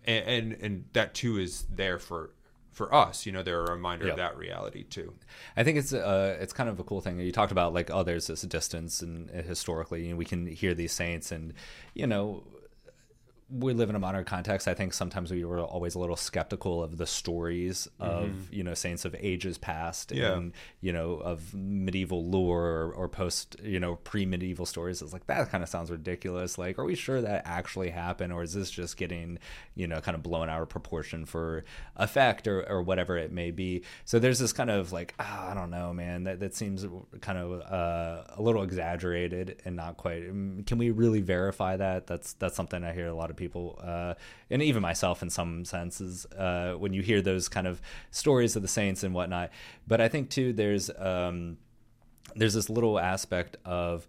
and, 0.05 0.25
and 0.27 0.61
and 0.61 0.85
that 0.93 1.13
too 1.13 1.37
is 1.37 1.65
there 1.69 1.99
for 1.99 2.31
for 2.71 2.93
us, 2.93 3.25
you 3.25 3.31
know, 3.31 3.43
they're 3.43 3.65
a 3.65 3.71
reminder 3.71 4.05
yep. 4.05 4.13
of 4.13 4.17
that 4.17 4.37
reality 4.37 4.83
too. 4.83 5.13
I 5.57 5.63
think 5.63 5.77
it's 5.77 5.93
uh, 5.93 6.37
it's 6.39 6.53
kind 6.53 6.69
of 6.69 6.79
a 6.79 6.83
cool 6.83 7.01
thing. 7.01 7.19
You 7.19 7.31
talked 7.31 7.51
about 7.51 7.73
like, 7.73 7.89
oh, 7.91 8.03
there's 8.03 8.27
this 8.27 8.41
distance, 8.43 9.01
and 9.01 9.29
historically, 9.29 10.05
you 10.05 10.11
know, 10.11 10.15
we 10.17 10.25
can 10.25 10.47
hear 10.47 10.73
these 10.73 10.93
saints, 10.93 11.31
and 11.31 11.53
you 11.93 12.07
know, 12.07 12.43
we 13.51 13.73
live 13.73 13.89
in 13.89 13.95
a 13.95 13.99
modern 13.99 14.23
context. 14.23 14.67
I 14.67 14.73
think 14.73 14.93
sometimes 14.93 15.31
we 15.31 15.43
were 15.43 15.59
always 15.59 15.95
a 15.95 15.99
little 15.99 16.15
skeptical 16.15 16.81
of 16.81 16.97
the 16.97 17.05
stories 17.05 17.87
of 17.99 18.29
mm-hmm. 18.29 18.53
you 18.53 18.63
know 18.63 18.73
saints 18.73 19.03
of 19.03 19.15
ages 19.19 19.57
past 19.57 20.11
yeah. 20.11 20.33
and 20.33 20.53
you 20.79 20.93
know 20.93 21.15
of 21.15 21.53
medieval 21.53 22.25
lore 22.25 22.65
or, 22.65 22.93
or 22.93 23.09
post 23.09 23.57
you 23.61 23.79
know 23.79 23.97
pre 23.97 24.25
medieval 24.25 24.65
stories. 24.65 25.01
It's 25.01 25.11
like 25.11 25.27
that 25.27 25.49
kind 25.49 25.63
of 25.63 25.69
sounds 25.69 25.91
ridiculous. 25.91 26.57
Like, 26.57 26.79
are 26.79 26.85
we 26.85 26.95
sure 26.95 27.21
that 27.21 27.43
actually 27.45 27.89
happened, 27.89 28.31
or 28.31 28.43
is 28.43 28.53
this 28.53 28.71
just 28.71 28.95
getting 28.95 29.37
you 29.75 29.87
know 29.87 29.99
kind 29.99 30.15
of 30.15 30.23
blown 30.23 30.49
out 30.49 30.61
of 30.61 30.69
proportion 30.69 31.25
for 31.25 31.65
effect 31.97 32.47
or, 32.47 32.67
or 32.69 32.81
whatever 32.81 33.17
it 33.17 33.31
may 33.31 33.51
be? 33.51 33.83
So 34.05 34.19
there's 34.19 34.39
this 34.39 34.53
kind 34.53 34.69
of 34.69 34.93
like 34.93 35.13
oh, 35.19 35.47
I 35.49 35.53
don't 35.53 35.71
know, 35.71 35.93
man. 35.93 36.23
That 36.23 36.39
that 36.39 36.55
seems 36.55 36.85
kind 37.19 37.37
of 37.37 37.61
uh, 37.61 38.23
a 38.37 38.41
little 38.41 38.63
exaggerated 38.63 39.61
and 39.65 39.75
not 39.75 39.97
quite. 39.97 40.23
Can 40.23 40.77
we 40.77 40.91
really 40.91 41.21
verify 41.21 41.75
that? 41.75 42.07
That's 42.07 42.33
that's 42.33 42.55
something 42.55 42.83
I 42.83 42.93
hear 42.93 43.07
a 43.07 43.13
lot 43.13 43.29
of 43.29 43.40
people, 43.41 43.79
uh, 43.83 44.13
and 44.49 44.61
even 44.61 44.81
myself 44.81 45.21
in 45.21 45.29
some 45.29 45.65
senses, 45.65 46.25
uh, 46.37 46.73
when 46.77 46.93
you 46.93 47.01
hear 47.01 47.21
those 47.21 47.49
kind 47.49 47.67
of 47.67 47.81
stories 48.11 48.55
of 48.55 48.61
the 48.61 48.67
saints 48.67 49.03
and 49.03 49.13
whatnot. 49.13 49.49
But 49.87 49.99
I 49.99 50.07
think 50.07 50.29
too, 50.29 50.53
there's 50.53 50.89
um, 50.97 51.57
there's 52.35 52.53
this 52.53 52.69
little 52.69 52.99
aspect 52.99 53.57
of 53.65 54.07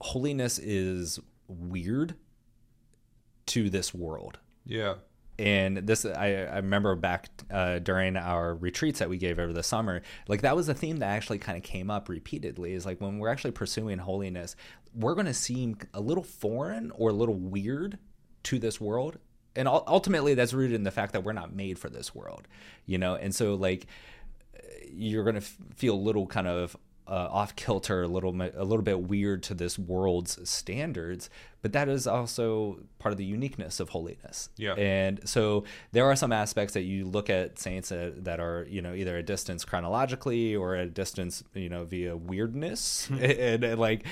holiness 0.00 0.58
is 0.58 1.20
weird 1.46 2.14
to 3.46 3.70
this 3.70 3.94
world. 3.94 4.38
Yeah. 4.64 4.94
And 5.38 5.78
this, 5.78 6.04
I, 6.04 6.44
I 6.44 6.56
remember 6.56 6.94
back 6.94 7.28
uh, 7.50 7.78
during 7.78 8.16
our 8.16 8.54
retreats 8.54 8.98
that 8.98 9.08
we 9.08 9.16
gave 9.16 9.38
over 9.38 9.52
the 9.52 9.62
summer, 9.62 10.02
like 10.28 10.42
that 10.42 10.54
was 10.54 10.68
a 10.68 10.74
theme 10.74 10.98
that 10.98 11.06
actually 11.06 11.38
kind 11.38 11.56
of 11.56 11.64
came 11.64 11.90
up 11.90 12.08
repeatedly. 12.08 12.74
Is 12.74 12.84
like 12.84 13.00
when 13.00 13.18
we're 13.18 13.30
actually 13.30 13.52
pursuing 13.52 13.98
holiness, 13.98 14.56
we're 14.94 15.14
going 15.14 15.26
to 15.26 15.34
seem 15.34 15.76
a 15.94 16.00
little 16.00 16.22
foreign 16.22 16.90
or 16.92 17.10
a 17.10 17.14
little 17.14 17.34
weird 17.34 17.98
to 18.42 18.58
this 18.58 18.80
world 18.80 19.18
and 19.54 19.68
ultimately 19.68 20.34
that's 20.34 20.52
rooted 20.52 20.74
in 20.74 20.82
the 20.82 20.90
fact 20.90 21.12
that 21.12 21.24
we're 21.24 21.32
not 21.32 21.54
made 21.54 21.78
for 21.78 21.90
this 21.90 22.14
world 22.14 22.48
you 22.86 22.98
know 22.98 23.14
and 23.14 23.34
so 23.34 23.54
like 23.54 23.86
you're 24.92 25.24
going 25.24 25.34
to 25.34 25.40
f- 25.40 25.56
feel 25.74 25.94
a 25.94 25.96
little 25.96 26.26
kind 26.26 26.46
of 26.46 26.76
uh, 27.08 27.28
off 27.30 27.56
kilter, 27.56 28.02
a 28.02 28.08
little 28.08 28.30
a 28.30 28.64
little 28.64 28.82
bit 28.82 29.02
weird 29.02 29.42
to 29.42 29.54
this 29.54 29.78
world's 29.78 30.48
standards, 30.48 31.28
but 31.60 31.72
that 31.72 31.88
is 31.88 32.06
also 32.06 32.78
part 32.98 33.12
of 33.12 33.18
the 33.18 33.24
uniqueness 33.24 33.80
of 33.80 33.88
holiness. 33.88 34.48
Yeah. 34.56 34.74
And 34.74 35.28
so 35.28 35.64
there 35.90 36.06
are 36.06 36.14
some 36.14 36.32
aspects 36.32 36.74
that 36.74 36.82
you 36.82 37.04
look 37.04 37.28
at 37.28 37.58
saints 37.58 37.88
that, 37.88 38.24
that 38.24 38.38
are 38.38 38.66
you 38.68 38.80
know 38.80 38.94
either 38.94 39.16
a 39.16 39.22
distance 39.22 39.64
chronologically 39.64 40.54
or 40.54 40.76
a 40.76 40.86
distance 40.86 41.42
you 41.54 41.68
know 41.68 41.84
via 41.84 42.16
weirdness, 42.16 43.08
and, 43.10 43.20
and, 43.24 43.64
and, 43.64 43.80
like 43.80 44.04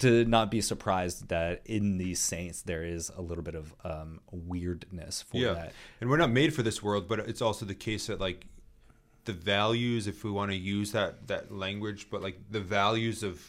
to 0.00 0.24
not 0.24 0.50
be 0.50 0.60
surprised 0.60 1.28
that 1.28 1.62
in 1.64 1.98
these 1.98 2.18
saints 2.18 2.62
there 2.62 2.82
is 2.82 3.10
a 3.16 3.22
little 3.22 3.44
bit 3.44 3.54
of 3.54 3.74
um, 3.84 4.20
weirdness 4.30 5.22
for 5.22 5.36
yeah. 5.36 5.52
that. 5.52 5.72
And 6.00 6.10
we're 6.10 6.16
not 6.16 6.30
made 6.30 6.54
for 6.54 6.62
this 6.62 6.82
world, 6.82 7.06
but 7.06 7.20
it's 7.20 7.42
also 7.42 7.64
the 7.64 7.74
case 7.74 8.06
that 8.08 8.20
like 8.20 8.46
the 9.26 9.32
values, 9.32 10.06
if 10.06 10.24
we 10.24 10.30
want 10.30 10.50
to 10.50 10.56
use 10.56 10.92
that 10.92 11.28
that 11.28 11.52
language, 11.52 12.08
but 12.10 12.22
like 12.22 12.38
the 12.50 12.60
values 12.60 13.22
of 13.22 13.42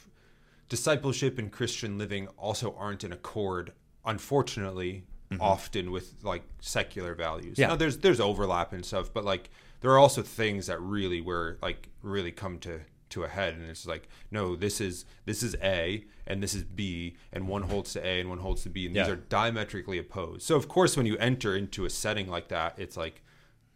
discipleship 0.70 1.40
and 1.40 1.52
Christian 1.52 1.98
living 1.98 2.28
also 2.38 2.76
aren't 2.78 3.04
in 3.04 3.12
accord, 3.12 3.72
unfortunately, 4.06 5.04
often 5.40 5.92
with 5.92 6.16
like 6.24 6.44
secular 6.60 7.16
values. 7.16 7.58
Yeah. 7.58 7.68
Now, 7.68 7.76
there's 7.78 7.98
there's 7.98 8.20
overlap 8.20 8.74
and 8.74 8.86
stuff, 8.86 9.14
but 9.14 9.24
like 9.24 9.50
there 9.80 9.92
are 9.92 10.00
also 10.00 10.22
things 10.22 10.68
that 10.68 10.82
really 10.82 11.22
were 11.22 11.58
like 11.62 11.90
really 12.02 12.32
come 12.32 12.60
to 12.60 12.82
to 13.12 13.24
a 13.24 13.28
head 13.28 13.54
and 13.54 13.70
it's 13.70 13.86
like 13.86 14.08
no 14.32 14.56
this 14.56 14.82
is 14.82 15.06
this 15.26 15.44
is 15.44 15.56
a 15.62 16.04
and 16.28 16.42
this 16.42 16.54
is 16.56 16.64
b 16.64 17.16
and 17.32 17.48
one 17.48 17.62
holds 17.64 17.94
to 17.94 18.06
a 18.06 18.20
and 18.20 18.30
one 18.30 18.40
holds 18.40 18.64
to 18.64 18.70
b 18.70 18.86
and 18.88 18.96
these 18.96 19.08
are 19.08 19.16
diametrically 19.16 19.98
opposed 19.98 20.42
so 20.44 20.56
of 20.56 20.68
course 20.68 20.98
when 20.98 21.06
you 21.06 21.18
enter 21.18 21.56
into 21.56 21.86
a 21.86 21.90
setting 21.90 22.28
like 22.28 22.48
that 22.50 22.74
it's 22.78 22.98
like 22.98 23.22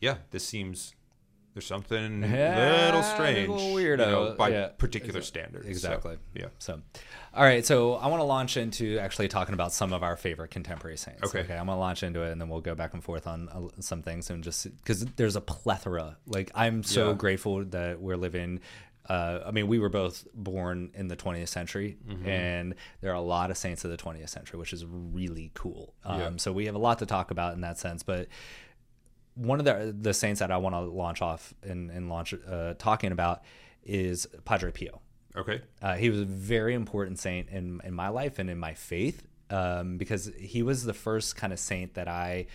yeah 0.01 0.15
this 0.31 0.45
seems 0.45 0.93
there's 1.53 1.65
something 1.65 2.21
a 2.21 2.27
Yeah, 2.27 2.55
little 2.85 2.99
a 2.99 3.03
strange 3.03 3.47
little 3.49 3.79
you 3.79 3.95
know, 3.95 4.03
weirdo. 4.33 4.37
by 4.37 4.49
Yeah. 4.49 4.67
particular 4.77 5.21
standards 5.21 5.63
So, 5.65 5.69
Exactly. 5.69 6.17
yeah 6.33 6.47
So, 6.59 6.81
all 7.33 7.43
right. 7.45 7.65
So 7.65 7.93
I 7.93 8.07
want 8.07 8.19
to 8.19 8.25
launch 8.25 8.57
into 8.57 8.99
actually 8.99 9.29
talking 9.29 9.53
about 9.53 9.71
some 9.71 9.93
of 9.93 10.03
our 10.03 10.17
favorite 10.17 10.51
contemporary 10.51 10.97
saints. 10.97 11.23
Okay. 11.23 11.39
Okay. 11.39 11.53
I'm 11.55 11.67
gonna 11.67 11.79
launch 11.79 12.03
into 12.03 12.23
it, 12.23 12.33
and 12.33 12.41
then 12.41 12.49
we'll 12.49 12.59
go 12.59 12.75
back 12.75 12.93
and 12.93 13.01
forth 13.01 13.25
on 13.25 13.47
uh, 13.47 13.69
some 13.79 14.01
things, 14.01 14.29
and 14.29 14.43
just 14.43 14.67
because 14.81 15.05
there's 15.15 15.37
a 15.37 15.41
plethora. 15.41 16.17
Like 16.27 16.51
I'm 16.55 16.83
so 16.83 17.11
Yeah. 17.11 17.15
grateful 17.15 17.63
that 17.63 18.01
we're 18.01 18.17
living. 18.17 18.59
Uh, 19.07 19.39
I 19.45 19.51
mean, 19.51 19.67
we 19.67 19.77
were 19.79 19.89
both 19.89 20.27
born 20.33 20.91
in 20.95 21.07
the 21.07 21.15
20th 21.15 21.47
century, 21.49 21.97
Mm-hmm. 22.07 22.27
and 22.27 22.75
there 23.01 23.11
are 23.11 23.15
a 23.15 23.21
lot 23.21 23.51
of 23.51 23.57
saints 23.57 23.83
of 23.85 23.91
the 23.91 23.97
20th 23.97 24.29
century, 24.29 24.59
which 24.59 24.73
is 24.73 24.85
really 24.85 25.51
cool. 25.53 25.93
Um, 26.03 26.19
Yeah. 26.19 26.29
So 26.37 26.51
we 26.51 26.65
have 26.65 26.75
a 26.75 26.79
lot 26.79 26.99
to 26.99 27.05
talk 27.05 27.31
about 27.31 27.53
in 27.53 27.61
that 27.61 27.77
sense, 27.77 28.03
but 28.03 28.27
one 29.35 29.59
of 29.59 29.65
the 29.65 29.95
the 29.99 30.13
saints 30.13 30.39
that 30.39 30.49
I 30.51 30.57
want 30.57 30.75
to 30.75 30.79
launch 30.79 31.21
off 31.21 31.53
and, 31.61 31.91
and 31.91 32.09
launch 32.09 32.33
uh, 32.33 32.73
talking 32.77 33.11
about 33.11 33.41
is 33.83 34.27
Padre 34.45 34.71
Pio. 34.71 35.01
okay 35.35 35.61
Uh, 35.81 35.95
he 35.95 36.09
was 36.09 36.21
a 36.21 36.25
very 36.25 36.73
important 36.73 37.19
saint 37.19 37.49
in 37.49 37.81
in 37.83 37.93
my 37.93 38.07
life 38.07 38.39
and 38.39 38.49
in 38.49 38.57
my 38.57 38.73
faith 38.73 39.27
um, 39.49 39.97
because 39.97 40.31
he 40.39 40.63
was 40.63 40.85
the 40.85 40.93
first 40.93 41.35
kind 41.35 41.51
of 41.53 41.59
saint 41.59 41.93
that 41.95 42.07
I 42.07 42.47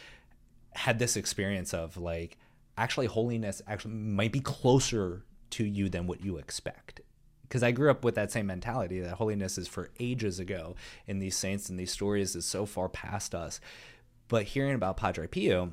had 0.73 0.99
this 0.99 1.17
experience 1.17 1.75
of 1.75 1.97
like 1.97 2.39
actually 2.79 3.07
holiness 3.07 3.61
actually 3.67 3.95
might 3.95 4.33
be 4.33 4.41
closer 4.41 5.25
to 5.51 5.65
you 5.65 5.89
than 5.89 6.07
what 6.07 6.25
you 6.25 6.37
expect 6.37 7.01
because 7.43 7.63
I 7.63 7.73
grew 7.73 7.91
up 7.91 8.05
with 8.05 8.15
that 8.15 8.31
same 8.31 8.47
mentality 8.47 9.01
that 9.01 9.15
holiness 9.15 9.59
is 9.59 9.67
for 9.67 9.91
ages 9.99 10.39
ago 10.39 10.77
and 11.09 11.21
these 11.21 11.37
saints 11.37 11.69
and 11.69 11.79
these 11.79 11.91
stories 11.91 12.37
is 12.37 12.45
so 12.45 12.67
far 12.67 12.89
past 12.89 13.35
us 13.35 13.61
but 14.29 14.45
hearing 14.45 14.75
about 14.75 14.97
Padre 14.97 15.27
Pio 15.27 15.73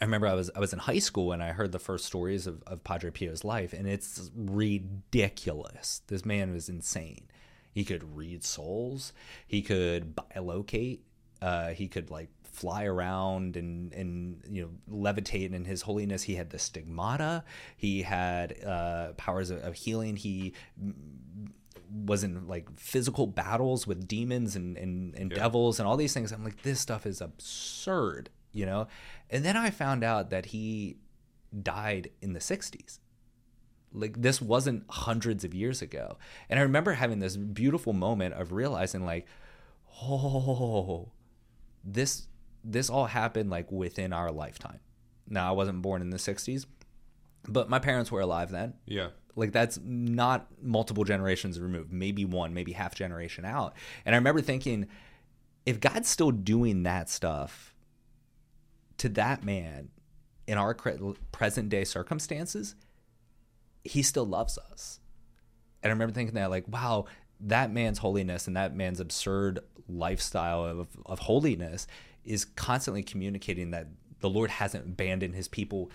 I 0.00 0.04
remember 0.04 0.26
I 0.26 0.34
was 0.34 0.50
I 0.54 0.60
was 0.60 0.72
in 0.72 0.78
high 0.78 1.00
school 1.00 1.32
and 1.32 1.42
I 1.42 1.52
heard 1.52 1.72
the 1.72 1.78
first 1.78 2.04
stories 2.04 2.46
of, 2.46 2.62
of 2.66 2.84
Padre 2.84 3.10
Pio's 3.10 3.44
life, 3.44 3.72
and 3.72 3.88
it's 3.88 4.30
ridiculous. 4.34 6.02
This 6.06 6.24
man 6.24 6.52
was 6.52 6.68
insane. 6.68 7.26
He 7.72 7.84
could 7.84 8.16
read 8.16 8.44
souls. 8.44 9.12
He 9.46 9.62
could 9.62 10.14
bilocate. 10.16 11.00
Uh, 11.40 11.68
he 11.68 11.88
could 11.88 12.10
like 12.10 12.28
fly 12.42 12.84
around 12.84 13.56
and 13.56 13.92
and 13.92 14.42
you 14.48 14.62
know 14.62 14.70
levitate. 14.96 15.46
And 15.46 15.54
in 15.54 15.64
his 15.64 15.82
holiness, 15.82 16.24
he 16.24 16.34
had 16.34 16.50
the 16.50 16.58
stigmata. 16.58 17.44
He 17.76 18.02
had 18.02 18.56
uh, 18.64 19.12
powers 19.16 19.50
of, 19.50 19.62
of 19.62 19.74
healing. 19.74 20.16
He 20.16 20.54
was 22.04 22.22
in 22.24 22.46
like 22.46 22.68
physical 22.78 23.26
battles 23.26 23.86
with 23.86 24.06
demons 24.06 24.56
and, 24.56 24.76
and, 24.76 25.14
and 25.14 25.30
devils 25.30 25.78
and 25.78 25.88
all 25.88 25.96
these 25.96 26.12
things. 26.12 26.32
I'm 26.32 26.44
like, 26.44 26.62
this 26.62 26.80
stuff 26.80 27.06
is 27.06 27.20
absurd, 27.20 28.30
you 28.52 28.66
know? 28.66 28.88
And 29.30 29.44
then 29.44 29.56
I 29.56 29.70
found 29.70 30.04
out 30.04 30.30
that 30.30 30.46
he 30.46 30.96
died 31.62 32.10
in 32.20 32.32
the 32.32 32.40
60s. 32.40 32.98
Like 33.92 34.20
this 34.20 34.42
wasn't 34.42 34.84
hundreds 34.90 35.44
of 35.44 35.54
years 35.54 35.80
ago. 35.80 36.18
And 36.50 36.58
I 36.58 36.62
remember 36.62 36.92
having 36.92 37.20
this 37.20 37.36
beautiful 37.36 37.94
moment 37.94 38.34
of 38.34 38.52
realizing 38.52 39.04
like, 39.06 39.26
oh, 40.02 41.08
this 41.92 42.26
this 42.64 42.90
all 42.90 43.06
happened 43.06 43.50
like 43.50 43.70
within 43.72 44.12
our 44.12 44.30
lifetime. 44.30 44.80
Now 45.28 45.48
I 45.48 45.52
wasn't 45.52 45.82
born 45.82 46.02
in 46.02 46.10
the 46.10 46.16
60s, 46.16 46.66
but 47.46 47.68
my 47.68 47.78
parents 47.78 48.10
were 48.10 48.20
alive 48.20 48.50
then. 48.50 48.74
Yeah. 48.86 49.08
Like 49.36 49.52
that's 49.52 49.78
not 49.82 50.48
multiple 50.60 51.04
generations 51.04 51.60
removed 51.60 51.92
maybe 51.92 52.24
one 52.24 52.54
maybe 52.54 52.72
half 52.72 52.94
generation 52.94 53.44
out. 53.44 53.74
And 54.04 54.14
i 54.14 54.18
remember 54.18 54.40
thinking 54.40 54.86
if 55.64 55.80
god's 55.80 56.08
still 56.08 56.30
doing 56.30 56.82
that 56.84 57.08
stuff 57.08 57.74
to 58.98 59.08
that 59.10 59.44
man 59.44 59.90
in 60.46 60.58
our 60.58 60.74
present 60.74 61.68
day 61.68 61.84
circumstances 61.84 62.74
he 63.84 64.02
still 64.02 64.26
loves 64.26 64.58
us. 64.58 65.00
And 65.82 65.90
i 65.90 65.92
remember 65.92 66.12
thinking 66.12 66.34
that 66.34 66.50
like 66.50 66.66
wow 66.66 67.06
that 67.40 67.72
man's 67.72 67.98
holiness 67.98 68.46
and 68.46 68.56
that 68.56 68.74
man's 68.74 69.00
absurd 69.00 69.60
lifestyle 69.88 70.64
of, 70.64 70.88
of 71.06 71.18
holiness 71.20 71.86
is 72.24 72.44
constantly 72.44 73.02
communicating 73.02 73.70
that 73.70 73.86
the 74.20 74.28
lord 74.28 74.50
hasn't 74.50 74.84
abandoned 74.84 75.34
his 75.34 75.48
people 75.48 75.90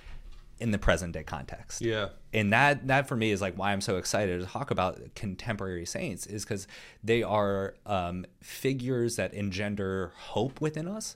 in 0.59 0.71
the 0.71 0.77
present 0.77 1.13
day 1.13 1.23
context. 1.23 1.81
Yeah. 1.81 2.09
And 2.31 2.53
that 2.53 2.87
that 2.87 3.07
for 3.07 3.15
me 3.15 3.31
is 3.31 3.41
like 3.41 3.55
why 3.55 3.73
I'm 3.73 3.81
so 3.81 3.97
excited 3.97 4.39
to 4.39 4.45
talk 4.45 4.71
about 4.71 4.99
contemporary 5.15 5.85
saints 5.85 6.25
is 6.25 6.45
because 6.45 6.67
they 7.03 7.23
are 7.23 7.75
um, 7.85 8.25
figures 8.41 9.15
that 9.17 9.33
engender 9.33 10.13
hope 10.15 10.61
within 10.61 10.87
us 10.87 11.15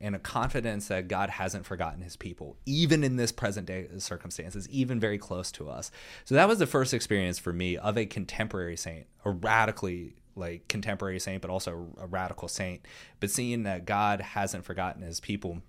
and 0.00 0.14
a 0.14 0.18
confidence 0.18 0.88
that 0.88 1.08
God 1.08 1.30
hasn't 1.30 1.66
forgotten 1.66 2.02
His 2.02 2.16
people, 2.16 2.56
even 2.66 3.04
in 3.04 3.16
this 3.16 3.32
present 3.32 3.66
day 3.66 3.86
circumstances, 3.98 4.68
even 4.68 4.98
very 4.98 5.18
close 5.18 5.52
to 5.52 5.68
us. 5.68 5.90
So 6.24 6.34
that 6.34 6.48
was 6.48 6.58
the 6.58 6.66
first 6.66 6.92
experience 6.92 7.38
for 7.38 7.52
me 7.52 7.76
of 7.76 7.96
a 7.96 8.06
contemporary 8.06 8.76
saint, 8.76 9.06
a 9.24 9.30
radically 9.30 10.16
like 10.36 10.66
contemporary 10.66 11.20
saint, 11.20 11.40
but 11.42 11.50
also 11.50 11.88
a 11.98 12.06
radical 12.06 12.48
saint. 12.48 12.86
But 13.20 13.30
seeing 13.30 13.62
that 13.64 13.84
God 13.84 14.20
hasn't 14.20 14.64
forgotten 14.64 15.02
His 15.02 15.20
people 15.20 15.62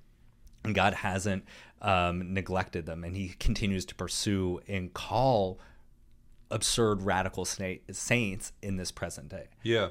and 0.63 0.74
God 0.74 0.96
hasn't 0.96 1.46
um, 1.82 2.34
neglected 2.34 2.88
them, 2.88 3.03
and 3.03 3.15
He 3.15 3.29
continues 3.39 3.86
to 3.86 3.96
pursue 3.96 4.60
and 4.67 4.94
call 4.94 5.60
absurd 6.51 7.03
radical 7.03 7.46
saints 7.46 8.51
in 8.62 8.77
this 8.77 8.91
present 8.91 9.29
day. 9.29 9.48
yeah 9.63 9.89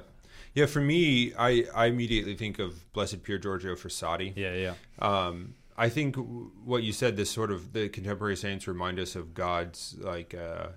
yeah 0.55 0.65
for 0.65 0.81
me 0.81 1.33
i 1.37 1.65
i 1.75 1.85
immediately 1.85 2.35
think 2.35 2.57
of 2.59 2.91
blessed 2.93 3.21
pier 3.23 3.37
giorgio 3.37 3.75
frassati 3.75 4.33
Yeah, 4.35 4.53
yeah, 4.55 4.73
um, 4.99 5.53
I 5.77 5.89
think 5.89 6.15
w- 6.15 6.51
what 6.63 6.83
you 6.83 6.93
said, 6.93 7.17
this 7.17 7.29
sort 7.29 7.51
of 7.51 7.73
the 7.73 7.89
contemporary 7.89 8.37
saints 8.37 8.65
remind 8.65 8.97
us 8.97 9.13
of 9.15 9.33
God's 9.33 9.95
like 9.99 10.33
uh, 10.33 10.67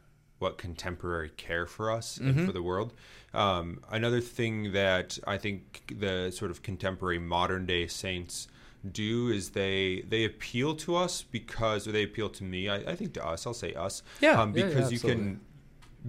what 0.41 0.59
contemporary 0.59 1.31
care 1.37 1.67
for 1.67 1.91
us 1.99 2.17
and 2.19 2.45
for 2.47 2.51
the 2.53 2.63
world. 2.63 2.93
Um, 3.33 3.81
another 3.91 4.21
thing 4.21 4.73
that 4.73 5.17
I 5.25 5.37
think 5.39 5.61
the 6.05 6.33
sort 6.33 6.51
of 6.51 6.63
contemporary 6.63 7.21
modern 7.21 7.65
day 7.65 7.87
saints 7.87 8.49
do 8.91 9.29
is 9.29 9.51
they 9.51 10.03
they 10.09 10.25
appeal 10.25 10.75
to 10.77 10.97
us 10.97 11.23
because 11.23 11.87
or 11.87 11.93
they 11.93 12.03
appeal 12.03 12.29
to 12.31 12.43
me. 12.45 12.69
I, 12.69 12.77
I 12.93 12.95
think 12.97 13.15
to 13.15 13.25
us. 13.25 13.47
I'll 13.47 13.55
say 13.55 13.75
us. 13.75 14.03
Yeah, 14.21 14.41
um, 14.41 14.53
yeah, 14.53 14.65
yeah, 14.65 14.69
because 14.69 14.91
you 14.93 14.99
can 14.99 15.41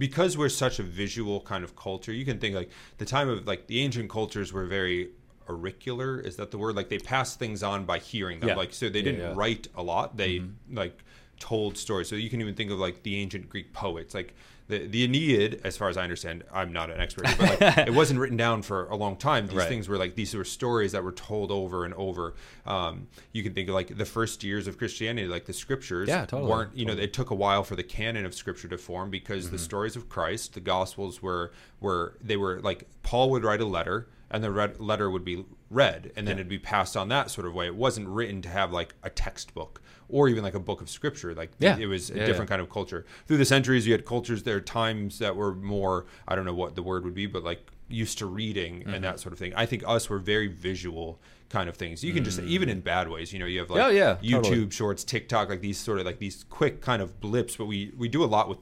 because 0.00 0.38
we're 0.38 0.48
such 0.48 0.78
a 0.78 0.82
visual 0.82 1.42
kind 1.42 1.62
of 1.62 1.76
culture, 1.76 2.10
you 2.10 2.24
can 2.24 2.38
think 2.38 2.54
like 2.56 2.70
the 2.96 3.04
time 3.04 3.28
of 3.28 3.46
like 3.46 3.66
the 3.66 3.80
ancient 3.80 4.08
cultures 4.08 4.50
were 4.50 4.64
very 4.64 5.10
auricular. 5.46 6.18
Is 6.18 6.36
that 6.36 6.50
the 6.50 6.56
word? 6.56 6.74
Like 6.74 6.88
they 6.88 6.98
passed 6.98 7.38
things 7.38 7.62
on 7.62 7.84
by 7.84 7.98
hearing 7.98 8.40
them. 8.40 8.48
Yeah. 8.48 8.56
Like 8.56 8.72
so 8.72 8.88
they 8.88 9.02
didn't 9.02 9.20
yeah. 9.20 9.34
write 9.36 9.68
a 9.76 9.82
lot. 9.82 10.16
They 10.16 10.38
mm-hmm. 10.38 10.74
like 10.74 10.98
told 11.38 11.76
stories. 11.76 12.08
So 12.08 12.16
you 12.16 12.30
can 12.30 12.40
even 12.40 12.54
think 12.54 12.70
of 12.70 12.78
like 12.78 13.02
the 13.02 13.16
ancient 13.20 13.48
Greek 13.48 13.72
poets, 13.72 14.14
like. 14.14 14.34
The, 14.70 14.86
the 14.86 15.04
Aeneid, 15.04 15.60
as 15.64 15.76
far 15.76 15.88
as 15.88 15.96
I 15.96 16.02
understand, 16.02 16.44
I'm 16.52 16.72
not 16.72 16.90
an 16.90 17.00
expert, 17.00 17.26
but 17.38 17.60
like, 17.60 17.78
it 17.88 17.92
wasn't 17.92 18.20
written 18.20 18.36
down 18.36 18.62
for 18.62 18.86
a 18.86 18.96
long 18.96 19.16
time. 19.16 19.46
These 19.46 19.56
Right. 19.56 19.68
things 19.68 19.88
were 19.88 19.98
like 19.98 20.14
these 20.14 20.34
were 20.34 20.44
stories 20.44 20.92
that 20.92 21.04
were 21.04 21.12
told 21.12 21.50
over 21.50 21.84
and 21.84 21.92
over. 21.94 22.34
Um, 22.64 23.08
you 23.32 23.42
can 23.42 23.52
think 23.52 23.68
of 23.68 23.74
like 23.74 23.96
the 23.98 24.04
first 24.04 24.42
years 24.44 24.66
of 24.66 24.78
Christianity, 24.78 25.26
like 25.28 25.44
the 25.46 25.52
scriptures 25.52 26.08
Yeah, 26.08 26.24
totally. 26.24 26.48
weren't 26.50 26.76
you 26.76 26.86
know 26.86 26.92
it 26.92 27.12
took 27.12 27.30
a 27.30 27.34
while 27.34 27.64
for 27.64 27.76
the 27.76 27.82
canon 27.82 28.24
of 28.24 28.34
scripture 28.34 28.68
to 28.68 28.78
form 28.78 29.10
because 29.10 29.44
Mm-hmm. 29.46 29.56
the 29.56 29.58
stories 29.58 29.96
of 29.96 30.08
christ 30.08 30.54
the 30.54 30.60
gospels 30.60 31.20
were 31.22 31.52
were 31.80 32.16
they 32.22 32.36
were 32.36 32.60
like 32.60 32.86
paul 33.02 33.30
would 33.30 33.42
write 33.44 33.60
a 33.60 33.64
letter 33.66 34.06
and 34.30 34.44
the 34.44 34.50
read, 34.50 34.78
letter 34.78 35.10
would 35.10 35.24
be 35.24 35.44
read 35.70 36.12
and 36.16 36.26
then 36.28 36.36
it'd 36.36 36.48
be 36.48 36.58
passed 36.58 36.96
on 36.96 37.08
that 37.08 37.30
sort 37.30 37.46
of 37.46 37.54
way 37.54 37.66
it 37.66 37.74
wasn't 37.74 38.06
written 38.08 38.40
to 38.42 38.48
have 38.48 38.72
like 38.72 38.94
a 39.02 39.10
textbook 39.10 39.80
or 40.10 40.28
even 40.28 40.42
like 40.42 40.54
a 40.54 40.60
book 40.60 40.80
of 40.80 40.88
scripture 40.90 41.34
like 41.34 41.50
Yeah. 41.58 41.76
it 41.78 41.86
was 41.86 42.10
a 42.10 42.14
Yeah, 42.14 42.26
different 42.26 42.48
yeah. 42.50 42.56
kind 42.56 42.62
of 42.62 42.70
culture 42.70 43.04
through 43.26 43.36
the 43.38 43.44
centuries 43.44 43.86
you 43.86 43.92
had 43.92 44.04
cultures 44.04 44.42
there 44.42 44.56
are 44.56 44.60
times 44.60 45.18
that 45.18 45.34
were 45.36 45.54
more 45.54 46.06
i 46.28 46.34
don't 46.34 46.44
know 46.44 46.54
what 46.54 46.74
the 46.74 46.82
word 46.82 47.04
would 47.04 47.14
be 47.14 47.26
but 47.26 47.42
like 47.44 47.70
used 47.88 48.18
to 48.18 48.26
reading 48.26 48.80
Mm-hmm. 48.80 48.94
and 48.94 49.04
that 49.04 49.20
sort 49.20 49.32
of 49.32 49.38
thing 49.38 49.52
i 49.56 49.66
think 49.66 49.82
us 49.86 50.08
were 50.08 50.18
very 50.18 50.46
visual 50.48 51.20
kind 51.48 51.68
of 51.68 51.76
things 51.76 52.04
you 52.04 52.12
can 52.12 52.22
just 52.24 52.38
even 52.40 52.68
in 52.68 52.80
bad 52.80 53.08
ways 53.08 53.32
you 53.32 53.38
know 53.40 53.46
you 53.46 53.58
have 53.58 53.70
like 53.70 53.80
Mm. 53.82 53.86
Oh, 53.86 53.90
yeah, 53.90 54.16
youtube 54.22 54.42
totally. 54.44 54.70
Shorts, 54.70 55.02
TikTok, 55.04 55.48
like 55.48 55.60
these 55.60 55.78
sort 55.78 55.98
of 55.98 56.06
like 56.06 56.18
these 56.20 56.44
quick 56.48 56.80
kind 56.80 57.02
of 57.02 57.18
blips, 57.20 57.56
but 57.56 57.64
we 57.66 57.92
we 57.96 58.08
do 58.08 58.22
a 58.22 58.30
lot 58.36 58.48
with 58.48 58.58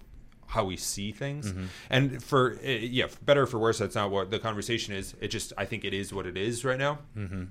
how 0.46 0.64
we 0.64 0.78
see 0.78 1.12
things. 1.12 1.52
Mm-hmm. 1.52 1.64
And 1.90 2.22
for 2.24 2.52
uh, 2.64 2.68
yeah, 2.68 3.08
for 3.08 3.22
better 3.24 3.42
or 3.42 3.46
for 3.46 3.58
worse, 3.58 3.78
that's 3.78 3.94
not 3.94 4.10
what 4.10 4.30
the 4.30 4.38
conversation 4.38 4.94
is. 4.94 5.14
It 5.20 5.28
just 5.28 5.52
I 5.58 5.66
think 5.66 5.84
it 5.84 5.92
is 5.92 6.14
what 6.14 6.24
it 6.26 6.38
is 6.38 6.64
right 6.64 6.78
now. 6.78 7.00
Mm-hmm. 7.14 7.44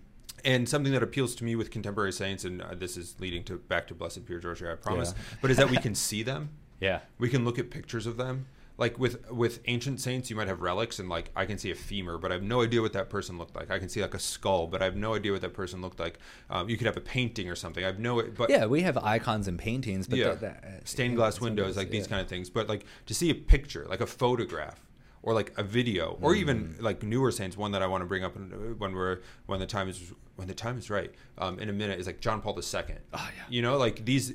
And 0.46 0.70
something 0.70 0.94
that 0.94 1.04
appeals 1.04 1.36
to 1.36 1.44
me 1.44 1.56
with 1.56 1.72
contemporary 1.72 2.12
saints, 2.14 2.46
and 2.46 2.62
uh, 2.62 2.76
this 2.76 2.96
is 2.96 3.16
leading 3.20 3.44
to 3.46 3.58
back 3.58 3.88
to 3.88 3.96
Blessed 3.96 4.26
Pier 4.26 4.40
Giorgio, 4.40 4.72
I 4.72 4.76
promise, 4.76 5.14
Yeah. 5.16 5.24
but 5.42 5.52
is 5.52 5.58
that 5.58 5.70
we 5.70 5.78
can 5.88 5.96
see 5.96 6.24
them. 6.24 6.50
Yeah. 6.80 7.00
We 7.18 7.30
can 7.30 7.44
look 7.44 7.58
at 7.58 7.70
pictures 7.72 8.06
of 8.06 8.18
them. 8.18 8.46
Like 8.80 9.00
with 9.00 9.32
with 9.32 9.62
ancient 9.66 10.00
saints, 10.00 10.30
you 10.30 10.36
might 10.36 10.48
have 10.48 10.62
relics, 10.62 11.00
and 11.00 11.10
like 11.10 11.32
I 11.36 11.48
can 11.48 11.58
see 11.58 11.72
a 11.72 11.76
femur, 11.76 12.20
but 12.20 12.32
I 12.32 12.36
have 12.36 12.44
no 12.44 12.62
idea 12.62 12.80
what 12.80 12.94
that 12.94 13.10
person 13.10 13.40
looked 13.40 13.56
like. 13.56 13.72
I 13.72 13.80
can 13.80 13.90
see 13.90 14.04
like 14.04 14.14
a 14.14 14.20
skull, 14.20 14.68
but 14.68 14.84
I 14.84 14.86
have 14.86 14.96
no 14.96 15.16
idea 15.16 15.32
what 15.32 15.42
that 15.42 15.56
person 15.56 15.82
looked 15.82 16.00
like. 16.00 16.20
Um, 16.52 16.70
you 16.70 16.78
could 16.78 16.86
have 16.86 16.96
a 16.96 17.02
painting 17.02 17.50
or 17.50 17.56
something. 17.56 17.84
I 17.84 17.88
have 17.88 17.98
no, 17.98 18.22
but 18.22 18.52
Yeah, 18.52 18.68
we 18.68 18.84
have 18.84 18.96
icons 19.00 19.48
and 19.48 19.58
paintings, 19.58 20.08
but 20.08 20.20
yeah, 20.20 20.36
that, 20.36 20.62
that, 20.62 20.88
stained 20.88 21.16
glass 21.16 21.42
windows, 21.42 21.76
like 21.76 21.90
these 21.90 22.04
yeah. 22.04 22.10
kind 22.10 22.22
of 22.22 22.28
things. 22.28 22.52
But 22.52 22.70
like 22.70 22.86
to 23.08 23.16
see 23.16 23.32
a 23.32 23.36
picture, 23.36 23.88
like 23.90 24.00
a 24.02 24.06
photograph, 24.06 24.80
or 25.24 25.34
like 25.34 25.52
a 25.58 25.64
video, 25.64 26.18
or 26.22 26.36
even 26.36 26.70
Mm. 26.76 26.82
like 26.82 27.04
newer 27.04 27.32
saints. 27.32 27.58
One 27.58 27.72
that 27.72 27.82
I 27.82 27.88
want 27.88 28.02
to 28.02 28.06
bring 28.06 28.24
up 28.24 28.36
when 28.36 28.94
we're 28.94 29.20
when 29.46 29.60
the 29.60 29.66
time 29.66 29.90
is 29.90 30.14
when 30.36 30.48
the 30.48 30.54
time 30.54 30.78
is 30.78 30.90
right. 30.90 31.12
Um, 31.38 31.60
in 31.60 31.70
a 31.70 31.74
minute 31.74 32.00
is 32.00 32.06
like 32.08 32.20
John 32.20 32.42
Paul 32.42 32.54
II. 32.58 32.96
Oh, 33.14 33.30
yeah. 33.36 33.44
You 33.50 33.62
know, 33.62 33.78
like 33.78 34.06
these, 34.06 34.34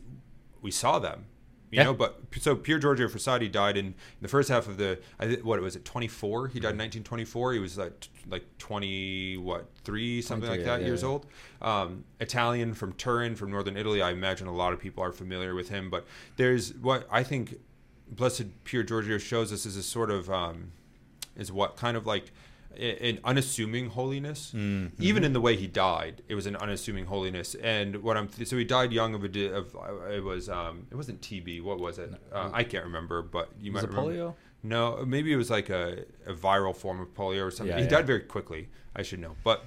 we 0.60 0.70
saw 0.70 0.98
them. 0.98 1.26
You 1.70 1.78
Yeah. 1.78 1.84
know, 1.84 1.94
but 1.94 2.20
so 2.38 2.54
Pier 2.54 2.78
Giorgio 2.78 3.08
Frassati 3.08 3.50
died 3.50 3.78
in, 3.78 3.94
the 4.20 4.28
first 4.28 4.50
half 4.50 4.68
of 4.68 4.76
the 4.76 4.98
what 5.42 5.58
was 5.62 5.74
it 5.74 5.86
24? 5.86 6.48
He 6.48 6.60
died 6.60 6.72
in 6.72 6.78
1924. 6.78 7.54
He 7.54 7.58
was 7.60 7.78
like 7.78 7.98
t- 8.00 8.10
like 8.28 8.44
20 8.58 9.38
what 9.38 9.70
three 9.82 10.20
something 10.20 10.50
like 10.50 10.64
that 10.64 10.80
yeah, 10.82 10.86
years 10.88 11.00
yeah. 11.02 11.08
old. 11.08 11.26
Um, 11.62 12.04
Italian 12.20 12.74
from 12.74 12.92
Turin, 12.92 13.36
from 13.36 13.50
northern 13.50 13.78
Italy. 13.78 14.02
I 14.02 14.10
imagine 14.10 14.48
a 14.48 14.54
lot 14.54 14.74
of 14.74 14.80
people 14.80 15.02
are 15.02 15.12
familiar 15.12 15.54
with 15.54 15.70
him. 15.70 15.88
But 15.88 16.06
there's 16.36 16.74
what 16.74 17.06
I 17.10 17.22
think 17.22 17.54
Blessed 18.08 18.64
Pier 18.64 18.82
Giorgio 18.82 19.18
shows 19.18 19.52
us 19.52 19.66
is 19.66 19.76
a 19.76 19.82
sort 19.82 20.10
of 20.10 20.30
um, 20.30 20.72
is 21.36 21.50
what 21.50 21.76
kind 21.76 21.96
of 21.96 22.06
like 22.06 22.32
an 22.78 23.18
unassuming 23.24 23.90
holiness. 23.90 24.52
Mm-hmm. 24.54 25.02
Even 25.02 25.24
in 25.24 25.32
the 25.32 25.40
way 25.40 25.56
he 25.56 25.66
died, 25.66 26.22
it 26.28 26.34
was 26.34 26.46
an 26.46 26.56
unassuming 26.56 27.06
holiness. 27.06 27.54
And 27.54 28.02
what 28.02 28.16
I'm 28.16 28.28
so 28.44 28.56
he 28.56 28.64
died 28.64 28.92
young 28.92 29.14
of 29.14 29.24
a 29.24 29.28
di- 29.28 29.50
of 29.50 29.76
uh, 29.76 30.06
it 30.06 30.22
was 30.22 30.48
um 30.48 30.86
it 30.90 30.94
wasn't 30.94 31.20
TB. 31.20 31.62
What 31.62 31.78
was 31.78 31.98
it? 31.98 32.12
Uh, 32.32 32.50
I 32.52 32.64
can't 32.64 32.84
remember, 32.84 33.22
but 33.22 33.50
you 33.60 33.72
Was 33.72 33.82
might 33.82 33.90
it 33.90 33.96
remember. 33.96 34.12
polio? 34.12 34.34
No, 34.62 35.04
maybe 35.04 35.32
it 35.32 35.36
was 35.36 35.50
like 35.50 35.70
a, 35.70 36.04
a 36.26 36.32
viral 36.32 36.74
form 36.74 37.00
of 37.00 37.12
polio 37.14 37.44
or 37.46 37.50
something. 37.50 37.76
Yeah, 37.76 37.78
he 37.78 37.84
yeah. 37.84 37.96
died 37.96 38.06
very 38.06 38.20
quickly. 38.20 38.68
I 38.94 39.02
should 39.02 39.18
know, 39.20 39.34
but 39.42 39.64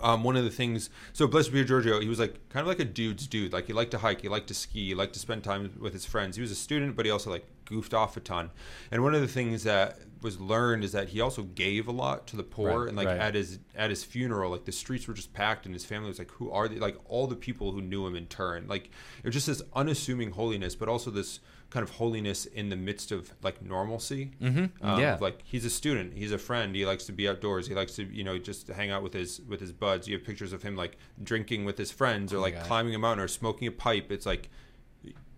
um, 0.00 0.24
one 0.24 0.36
of 0.36 0.44
the 0.44 0.50
things. 0.50 0.90
So 1.12 1.26
Blessed 1.26 1.52
Pier 1.52 1.64
Giorgio, 1.64 2.00
he 2.00 2.08
was 2.08 2.18
like 2.18 2.48
kind 2.48 2.62
of 2.62 2.68
like 2.68 2.80
a 2.80 2.84
dude's 2.84 3.26
dude. 3.26 3.52
Like 3.52 3.66
he 3.66 3.72
liked 3.72 3.90
to 3.92 3.98
hike, 3.98 4.22
he 4.22 4.28
liked 4.28 4.48
to 4.48 4.54
ski, 4.54 4.88
he 4.88 4.94
liked 4.94 5.14
to 5.14 5.20
spend 5.20 5.44
time 5.44 5.72
with 5.80 5.92
his 5.92 6.04
friends. 6.04 6.36
He 6.36 6.42
was 6.42 6.50
a 6.50 6.56
student, 6.56 6.96
but 6.96 7.04
he 7.04 7.10
also 7.10 7.30
like 7.30 7.46
goofed 7.64 7.94
off 7.94 8.16
a 8.16 8.20
ton. 8.20 8.50
And 8.90 9.02
one 9.02 9.14
of 9.14 9.20
the 9.20 9.28
things 9.28 9.64
that 9.64 9.98
was 10.22 10.40
learned 10.40 10.84
is 10.84 10.92
that 10.92 11.08
he 11.08 11.20
also 11.20 11.42
gave 11.42 11.88
a 11.88 11.92
lot 11.92 12.26
to 12.28 12.36
the 12.36 12.42
poor. 12.42 12.80
Right, 12.80 12.88
and 12.88 12.96
like 12.96 13.08
right. 13.08 13.18
at 13.18 13.34
his 13.34 13.58
at 13.74 13.90
his 13.90 14.04
funeral, 14.04 14.50
like 14.50 14.64
the 14.64 14.72
streets 14.72 15.06
were 15.06 15.14
just 15.14 15.32
packed, 15.32 15.66
and 15.66 15.74
his 15.74 15.84
family 15.84 16.08
was 16.08 16.18
like, 16.18 16.30
"Who 16.32 16.50
are 16.50 16.68
they?" 16.68 16.76
Like 16.76 16.96
all 17.06 17.26
the 17.26 17.36
people 17.36 17.72
who 17.72 17.80
knew 17.80 18.06
him 18.06 18.16
in 18.16 18.26
turn. 18.26 18.66
Like 18.68 18.86
it 18.86 19.26
was 19.26 19.34
just 19.34 19.46
this 19.46 19.62
unassuming 19.74 20.30
holiness, 20.30 20.74
but 20.74 20.88
also 20.88 21.10
this 21.10 21.40
kind 21.72 21.82
of 21.82 21.90
holiness 21.90 22.44
in 22.44 22.68
the 22.68 22.76
midst 22.76 23.10
of 23.12 23.32
like 23.42 23.62
normalcy. 23.62 24.30
Mhm, 24.42 24.70
Um, 24.82 25.00
yeah. 25.00 25.16
like 25.20 25.38
he's 25.42 25.64
a 25.64 25.70
student, 25.70 26.12
he's 26.14 26.30
a 26.32 26.36
friend. 26.38 26.76
He 26.76 26.84
likes 26.84 27.04
to 27.06 27.12
be 27.12 27.26
outdoors. 27.26 27.66
He 27.66 27.74
likes 27.74 27.94
to 27.96 28.04
you 28.04 28.24
know 28.24 28.36
just 28.38 28.68
hang 28.68 28.90
out 28.90 29.02
with 29.02 29.14
his 29.14 29.40
with 29.48 29.60
his 29.60 29.72
buds. 29.72 30.06
You 30.06 30.14
have 30.16 30.24
pictures 30.26 30.52
of 30.52 30.62
him 30.62 30.76
like 30.76 30.98
drinking 31.22 31.64
with 31.64 31.78
his 31.78 31.90
friends 31.90 32.32
or 32.32 32.36
Oh 32.36 32.40
like 32.42 32.54
God. 32.54 32.66
climbing 32.66 32.94
a 32.94 32.98
mountain 32.98 33.24
or 33.24 33.28
smoking 33.28 33.66
a 33.68 33.72
pipe. 33.72 34.12
It's 34.12 34.26
like 34.26 34.50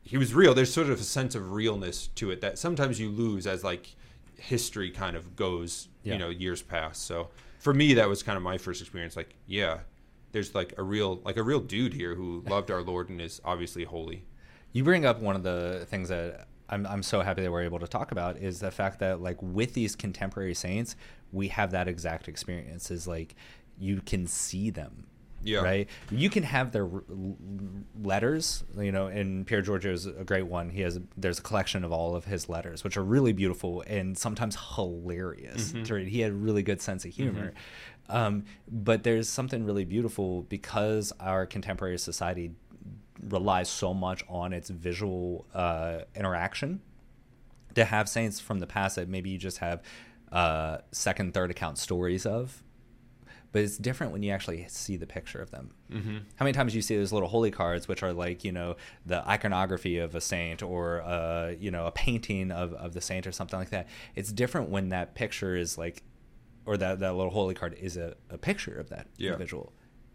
he 0.02 0.18
was 0.18 0.34
real. 0.34 0.52
There's 0.54 0.72
sort 0.72 0.88
of 0.90 1.00
a 1.00 1.04
sense 1.04 1.34
of 1.34 1.52
realness 1.52 2.08
to 2.16 2.30
it 2.30 2.40
that 2.40 2.58
sometimes 2.58 3.00
you 3.00 3.08
lose 3.10 3.46
as 3.46 3.64
like 3.64 3.94
history 4.36 4.90
kind 4.90 5.16
of 5.16 5.36
goes. 5.36 5.88
Yeah. 6.02 6.14
You 6.14 6.18
know, 6.18 6.28
years 6.30 6.60
pass. 6.62 6.98
So 6.98 7.30
for 7.58 7.72
me, 7.72 7.94
that 7.94 8.08
was 8.08 8.22
kind 8.22 8.36
of 8.36 8.42
my 8.42 8.58
first 8.58 8.82
experience. 8.82 9.16
Like, 9.16 9.34
yeah, 9.46 9.78
there's 10.32 10.54
like 10.54 10.74
a 10.76 10.82
real 10.82 11.20
like 11.24 11.36
a 11.38 11.42
real 11.42 11.60
dude 11.60 11.94
here 11.94 12.14
who 12.14 12.42
loved 12.46 12.70
our 12.70 12.82
Lord 12.82 13.08
and 13.08 13.20
is 13.20 13.40
obviously 13.44 13.84
holy. 13.84 14.24
You 14.74 14.84
bring 14.84 15.06
up 15.06 15.20
one 15.20 15.36
of 15.36 15.44
the 15.44 15.86
things 15.88 16.10
that 16.10 16.48
I'm, 16.68 16.84
I'm 16.86 17.02
so 17.02 17.20
happy 17.22 17.42
that 17.42 17.50
we're 17.50 17.62
able 17.62 17.78
to 17.78 17.86
talk 17.86 18.12
about 18.12 18.36
is 18.38 18.58
the 18.60 18.70
fact 18.70 18.98
that 18.98 19.20
like 19.20 19.40
with 19.40 19.72
these 19.74 19.94
contemporary 19.94 20.54
saints, 20.54 20.96
we 21.32 21.48
have 21.48 21.70
that 21.70 21.88
exact 21.88 22.28
experience. 22.28 22.90
Is 22.90 23.06
like 23.06 23.36
you 23.78 24.00
can 24.00 24.26
see 24.26 24.70
them. 24.70 25.06
Yeah. 25.46 25.60
Right. 25.60 25.88
You 26.10 26.30
can 26.30 26.42
have 26.42 26.72
their 26.72 26.88
letters, 28.02 28.64
you 28.78 28.90
know, 28.92 29.08
and 29.08 29.46
Pier 29.46 29.60
Giorgio 29.60 29.92
is 29.92 30.06
a 30.06 30.24
great 30.24 30.46
one. 30.46 30.70
He 30.70 30.80
has 30.80 30.98
there's 31.18 31.38
a 31.38 31.42
collection 31.42 31.84
of 31.84 31.92
all 31.92 32.16
of 32.16 32.24
his 32.24 32.48
letters, 32.48 32.82
which 32.82 32.96
are 32.96 33.04
really 33.04 33.34
beautiful 33.34 33.84
and 33.86 34.16
sometimes 34.16 34.56
hilarious. 34.74 35.72
to 35.84 35.94
read. 35.94 36.08
He 36.08 36.20
had 36.20 36.32
a 36.32 36.34
really 36.34 36.62
good 36.62 36.80
sense 36.80 37.04
of 37.04 37.12
humor. 37.12 37.52
Um, 38.08 38.44
but 38.70 39.02
there's 39.02 39.28
something 39.28 39.64
really 39.64 39.84
beautiful 39.84 40.42
because 40.42 41.12
our 41.20 41.46
contemporary 41.46 41.98
society 41.98 42.52
relies 43.28 43.68
so 43.68 43.94
much 43.94 44.22
on 44.28 44.52
its 44.52 44.70
visual 44.70 45.46
uh, 45.54 46.00
interaction 46.14 46.80
to 47.74 47.84
have 47.84 48.08
saints 48.08 48.40
from 48.40 48.60
the 48.60 48.66
past 48.66 48.96
that 48.96 49.08
maybe 49.08 49.30
you 49.30 49.38
just 49.38 49.58
have 49.58 49.82
uh, 50.32 50.78
second, 50.92 51.34
third 51.34 51.50
account 51.50 51.78
stories 51.78 52.26
of. 52.26 52.62
But 53.52 53.62
it's 53.62 53.78
different 53.78 54.12
when 54.12 54.24
you 54.24 54.32
actually 54.32 54.66
see 54.68 54.96
the 54.96 55.06
picture 55.06 55.40
of 55.40 55.52
them. 55.52 55.70
Mm-hmm. 55.88 56.16
How 56.34 56.44
many 56.44 56.52
times 56.52 56.72
do 56.72 56.78
you 56.78 56.82
see 56.82 56.96
those 56.96 57.12
little 57.12 57.28
holy 57.28 57.52
cards, 57.52 57.86
which 57.86 58.02
are 58.02 58.12
like 58.12 58.42
you 58.42 58.50
know 58.50 58.74
the 59.06 59.26
iconography 59.28 59.98
of 59.98 60.16
a 60.16 60.20
saint 60.20 60.60
or 60.60 61.02
uh, 61.02 61.54
you 61.58 61.70
know 61.70 61.86
a 61.86 61.92
painting 61.92 62.50
of, 62.50 62.72
of 62.74 62.94
the 62.94 63.00
saint 63.00 63.28
or 63.28 63.32
something 63.32 63.58
like 63.58 63.70
that? 63.70 63.86
It's 64.16 64.32
different 64.32 64.70
when 64.70 64.88
that 64.88 65.14
picture 65.14 65.54
is 65.54 65.78
like, 65.78 66.02
or 66.66 66.76
that 66.78 66.98
that 66.98 67.14
little 67.14 67.30
holy 67.30 67.54
card 67.54 67.74
is 67.80 67.96
a, 67.96 68.16
a 68.28 68.38
picture 68.38 68.74
of 68.74 68.88
that 68.88 69.06
Yeah. 69.18 69.28
individual 69.30 69.72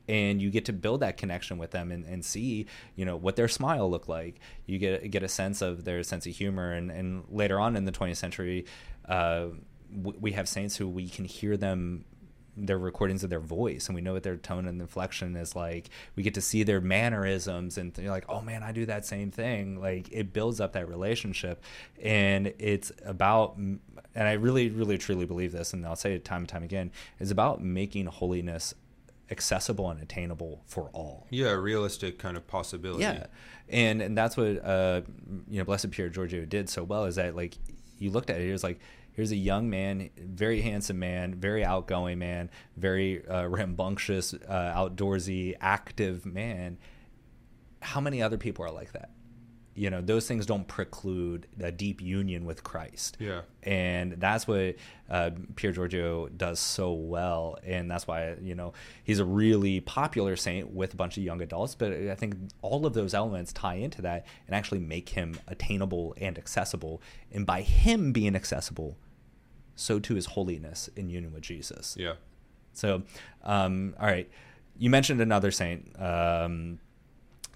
and 0.09 0.41
you 0.41 0.49
get 0.49 0.65
to 0.65 0.73
build 0.73 1.01
that 1.01 1.17
connection 1.17 1.59
with 1.59 1.69
them 1.69 1.91
and, 1.91 2.03
and 2.03 2.25
see 2.25 2.65
you 2.95 3.05
know 3.05 3.15
what 3.15 3.35
their 3.35 3.47
smile 3.47 3.89
looked 3.89 4.09
like. 4.09 4.39
You 4.65 4.79
get 4.79 5.09
get 5.11 5.23
a 5.23 5.29
sense 5.29 5.61
of 5.61 5.85
their 5.85 6.01
sense 6.03 6.25
of 6.25 6.35
humor. 6.35 6.73
And, 6.73 6.91
and 6.91 7.23
later 7.29 7.59
on 7.59 7.75
in 7.75 7.85
the 7.85 7.91
20th 7.91 8.17
century 8.17 8.65
uh, 9.07 9.47
we 9.91 10.33
have 10.33 10.49
saints 10.49 10.75
who 10.75 10.87
we 10.87 11.07
can 11.07 11.25
hear 11.25 11.55
them 11.55 12.05
their 12.57 12.77
recordings 12.77 13.23
of 13.23 13.29
their 13.29 13.39
voice 13.39 13.87
and 13.87 13.95
we 13.95 14.01
know 14.01 14.13
what 14.13 14.23
their 14.23 14.35
tone 14.35 14.67
and 14.67 14.81
inflection 14.81 15.35
is 15.35 15.55
like. 15.55 15.89
We 16.15 16.23
get 16.23 16.33
to 16.33 16.41
see 16.41 16.63
their 16.63 16.81
mannerisms 16.81 17.77
and 17.77 17.95
you're 17.97 18.11
like 18.11 18.25
oh 18.27 18.41
man 18.41 18.63
i 18.63 18.71
do 18.71 18.87
that 18.87 19.05
same 19.05 19.29
thing. 19.29 19.79
Like 19.79 20.09
it 20.11 20.33
builds 20.33 20.59
up 20.59 20.73
that 20.73 20.89
relationship. 20.89 21.63
And 22.01 22.53
it's 22.57 22.91
about 23.05 23.57
and 23.57 23.79
i 24.15 24.33
really 24.33 24.69
really 24.69 24.97
truly 24.97 25.25
believe 25.25 25.51
this 25.51 25.71
and 25.71 25.85
i'll 25.85 25.95
say 25.95 26.15
it 26.15 26.25
time 26.25 26.41
and 26.41 26.49
time 26.49 26.63
again 26.63 26.91
is 27.19 27.29
about 27.29 27.63
making 27.63 28.07
holiness 28.07 28.73
accessible 29.31 29.89
and 29.89 30.01
attainable 30.01 30.61
for 30.65 30.89
all. 30.93 31.27
Yeah, 31.29 31.49
a 31.49 31.57
realistic 31.57 32.19
kind 32.19 32.37
of 32.37 32.47
possibility. 32.47 33.03
Yeah, 33.03 33.27
and 33.67 34.01
and 34.01 34.17
that's 34.17 34.37
what 34.37 34.63
uh, 34.63 35.01
you 35.47 35.59
know, 35.59 35.65
Blessed 35.65 35.91
Pier 35.91 36.09
Giorgio 36.09 36.45
did 36.45 36.69
so 36.69 36.83
well 36.83 37.05
is 37.05 37.15
that 37.15 37.35
like 37.35 37.57
you 37.97 38.11
looked 38.11 38.29
at 38.29 38.39
it, 38.39 38.47
it 38.47 38.51
was 38.51 38.63
like 38.63 38.79
here's 39.11 39.31
a 39.31 39.37
young 39.37 39.69
man, 39.69 40.09
very 40.17 40.61
handsome 40.61 40.99
man, 40.99 41.35
very 41.35 41.63
outgoing 41.63 42.19
man, 42.19 42.49
very 42.77 43.27
uh, 43.27 43.45
rambunctious, 43.47 44.33
uh, 44.33 44.73
outdoorsy, 44.75 45.55
active 45.59 46.25
man. 46.25 46.77
How 47.81 48.01
many 48.01 48.21
other 48.21 48.37
people 48.37 48.65
are 48.65 48.71
like 48.71 48.93
that? 48.93 49.11
You 49.79 49.89
know, 49.89 50.01
those 50.01 50.27
things 50.27 50.45
don't 50.45 50.67
preclude 50.67 51.47
a 51.61 51.71
deep 51.71 52.01
union 52.01 52.45
with 52.45 52.63
Christ 52.63 53.15
Yeah. 53.19 53.41
and 53.63 54.13
that's 54.19 54.45
what 54.47 54.75
uh, 55.09 55.31
Pier 55.55 55.71
Giorgio 55.71 56.27
does 56.27 56.59
so 56.59 56.91
well, 56.91 57.57
and 57.63 57.89
that's 57.89 58.05
why 58.05 58.35
you 58.41 58.55
know 58.55 58.73
he's 59.03 59.19
a 59.19 59.25
really 59.25 59.79
popular 59.79 60.35
saint 60.35 60.73
with 60.73 60.93
a 60.93 60.97
bunch 60.97 61.17
of 61.17 61.23
young 61.23 61.41
adults. 61.41 61.75
But 61.75 61.93
I 61.93 62.15
think 62.15 62.35
all 62.61 62.85
of 62.85 62.93
those 62.93 63.13
elements 63.13 63.53
tie 63.53 63.75
into 63.75 64.01
that 64.01 64.25
and 64.47 64.53
actually 64.55 64.79
make 64.81 65.09
him 65.09 65.39
attainable 65.47 66.13
and 66.19 66.37
accessible. 66.37 67.01
And 67.31 67.45
by 67.45 67.61
him 67.61 68.11
being 68.11 68.35
accessible, 68.35 68.97
so 69.75 69.97
too 69.99 70.17
is 70.17 70.25
holiness 70.25 70.89
in 70.95 71.09
union 71.09 71.31
with 71.33 71.43
Jesus. 71.43 71.95
Yeah. 71.97 72.15
So, 72.73 73.03
um, 73.43 73.95
all 73.99 74.07
right, 74.07 74.29
you 74.77 74.89
mentioned 74.89 75.21
another 75.21 75.51
saint. 75.51 75.95
Um, 75.99 76.79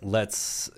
let's, 0.03 0.69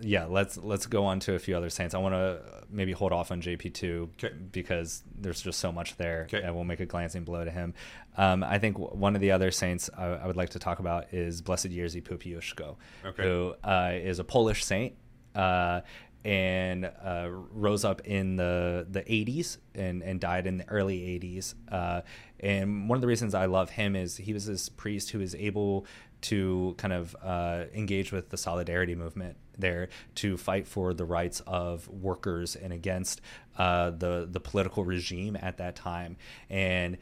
yeah, 0.00 0.24
let's 0.24 0.56
let's 0.56 0.86
go 0.86 1.04
on 1.04 1.20
to 1.20 1.34
a 1.34 1.38
few 1.38 1.56
other 1.56 1.70
saints. 1.70 1.94
I 1.94 1.98
want 1.98 2.14
to 2.14 2.40
maybe 2.70 2.92
hold 2.92 3.12
off 3.12 3.30
on 3.32 3.40
JP 3.42 3.74
two 3.74 4.10
'Kay. 4.18 4.30
because 4.52 5.02
there's 5.18 5.42
just 5.42 5.58
so 5.58 5.70
much 5.72 5.96
there, 5.96 6.26
'Kay. 6.30 6.42
and 6.42 6.54
we'll 6.54 6.64
make 6.64 6.80
a 6.80 6.86
glancing 6.86 7.24
blow 7.24 7.44
to 7.44 7.50
him. 7.50 7.74
Um, 8.16 8.42
I 8.42 8.58
think 8.58 8.76
w- 8.76 8.94
one 8.96 9.14
of 9.14 9.20
the 9.20 9.30
other 9.32 9.50
saints 9.50 9.90
I, 9.96 10.06
I 10.06 10.26
would 10.26 10.36
like 10.36 10.50
to 10.50 10.58
talk 10.58 10.78
about 10.78 11.12
is 11.12 11.42
Blessed 11.42 11.68
Jerzy 11.68 12.02
Popiełuszko, 12.02 12.76
Okay. 13.04 13.22
who 13.22 13.54
uh, 13.64 13.92
is 13.94 14.18
a 14.18 14.24
Polish 14.24 14.64
saint. 14.64 14.94
Uh, 15.34 15.80
and 16.22 16.84
uh, 16.84 17.28
rose 17.30 17.82
up 17.82 18.02
in 18.06 18.36
the 18.36 18.86
the 18.90 19.00
80s 19.00 19.56
and, 19.74 20.02
and 20.02 20.20
died 20.20 20.46
in 20.46 20.58
the 20.58 20.68
early 20.68 20.98
80s. 21.18 21.54
Uh, 21.72 22.02
and 22.40 22.90
one 22.90 22.96
of 22.98 23.00
the 23.00 23.06
reasons 23.06 23.34
I 23.34 23.46
love 23.46 23.70
him 23.70 23.96
is 23.96 24.18
he 24.18 24.34
was 24.34 24.44
this 24.44 24.68
priest 24.68 25.10
who 25.12 25.18
was 25.20 25.34
able 25.34 25.86
to 26.22 26.74
kind 26.78 26.92
of 26.92 27.16
uh, 27.22 27.64
engage 27.74 28.12
with 28.12 28.30
the 28.30 28.36
solidarity 28.36 28.94
movement 28.94 29.36
there 29.58 29.88
to 30.16 30.36
fight 30.36 30.66
for 30.66 30.94
the 30.94 31.04
rights 31.04 31.40
of 31.46 31.88
workers 31.88 32.56
and 32.56 32.72
against 32.72 33.20
uh, 33.58 33.90
the 33.90 34.26
the 34.30 34.40
political 34.40 34.84
regime 34.84 35.36
at 35.40 35.58
that 35.58 35.76
time 35.76 36.16
and 36.48 36.96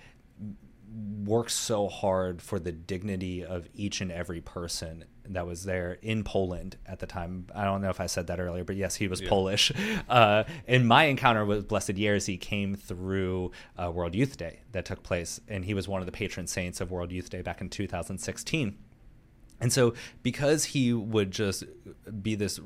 worked 1.25 1.51
so 1.51 1.89
hard 1.89 2.41
for 2.41 2.59
the 2.59 2.73
dignity 2.73 3.45
of 3.45 3.69
each 3.75 4.01
and 4.01 4.11
every 4.11 4.41
person 4.41 5.05
that 5.29 5.47
was 5.47 5.65
there 5.65 5.99
in 6.01 6.25
Poland 6.25 6.77
at 6.87 6.99
the 6.99 7.07
time. 7.07 7.47
I 7.55 7.65
don't 7.65 7.83
know 7.83 7.91
if 7.91 8.01
I 8.01 8.07
said 8.07 8.29
that 8.29 8.41
earlier, 8.41 8.65
but 8.65 8.77
yes, 8.77 8.95
he 8.95 9.09
was 9.09 9.21
yeah. 9.21 9.29
Polish. 9.29 9.73
Uh, 10.09 10.45
and 10.67 10.89
my 10.89 11.05
encounter 11.05 11.45
with 11.45 11.69
Blessed 11.69 11.91
Jerzy 11.91 12.41
came 12.41 12.75
through 12.75 13.51
uh, 13.77 13.91
World 13.91 14.15
Youth 14.15 14.39
Day 14.39 14.61
that 14.73 14.87
took 14.87 15.03
place, 15.03 15.39
and 15.49 15.65
he 15.65 15.75
was 15.75 15.87
one 15.87 16.01
of 16.01 16.07
the 16.07 16.13
patron 16.13 16.47
saints 16.47 16.81
of 16.81 16.91
World 16.91 17.13
Youth 17.13 17.29
Day 17.29 17.43
back 17.43 17.61
in 17.61 17.69
2016. 17.69 18.79
And 19.61 19.73
so, 19.73 19.95
because 20.23 20.67
he 20.67 20.93
would 20.93 21.31
just 21.31 21.65
be 22.23 22.35
this 22.35 22.61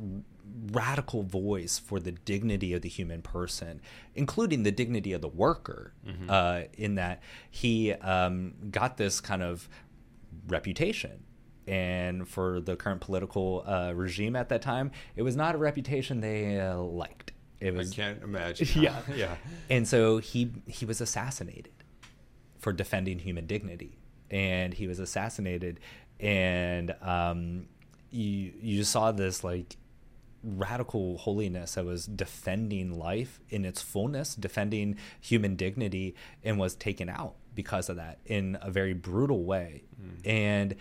radical 0.70 1.22
voice 1.22 1.78
for 1.78 1.98
the 1.98 2.12
dignity 2.12 2.72
of 2.74 2.82
the 2.82 2.88
human 2.88 3.22
person, 3.22 3.80
including 4.14 4.62
the 4.62 4.72
dignity 4.72 5.12
of 5.12 5.20
the 5.20 5.28
worker, 5.28 5.94
mm-hmm. 6.06 6.28
uh, 6.28 6.62
in 6.74 6.96
that 6.96 7.22
he 7.50 7.92
um, 7.92 8.54
got 8.70 8.96
this 8.96 9.20
kind 9.20 9.42
of 9.42 9.68
reputation. 10.46 11.24
And 11.66 12.28
for 12.28 12.60
the 12.60 12.74
current 12.74 13.00
political 13.00 13.64
uh, 13.66 13.92
regime 13.94 14.34
at 14.34 14.48
that 14.48 14.62
time, 14.62 14.90
it 15.14 15.22
was 15.22 15.36
not 15.36 15.54
a 15.54 15.58
reputation 15.58 16.20
they 16.20 16.60
uh, 16.60 16.76
liked. 16.76 17.32
It 17.60 17.74
was. 17.74 17.92
I 17.92 17.94
can't 17.94 18.22
imagine. 18.22 18.66
Yeah, 18.82 19.00
yeah. 19.14 19.36
And 19.70 19.86
so 19.86 20.18
he 20.18 20.50
he 20.66 20.84
was 20.84 21.00
assassinated 21.00 21.72
for 22.58 22.72
defending 22.72 23.20
human 23.20 23.46
dignity, 23.46 23.98
and 24.30 24.74
he 24.74 24.88
was 24.88 24.98
assassinated, 24.98 25.78
and 26.22 26.94
um, 27.02 27.66
you 28.10 28.52
you 28.60 28.84
saw 28.84 29.12
this 29.12 29.44
like 29.44 29.76
radical 30.44 31.18
holiness 31.18 31.74
that 31.74 31.84
was 31.84 32.06
defending 32.06 32.98
life 32.98 33.40
in 33.50 33.64
its 33.64 33.82
fullness, 33.82 34.34
defending 34.34 34.96
human 35.20 35.56
dignity, 35.56 36.14
and 36.42 36.58
was 36.58 36.74
taken 36.74 37.08
out 37.08 37.34
because 37.54 37.88
of 37.88 37.96
that 37.96 38.18
in 38.24 38.56
a 38.60 38.70
very 38.70 38.92
brutal 38.92 39.44
way. 39.44 39.84
Mm. 40.00 40.26
And 40.26 40.74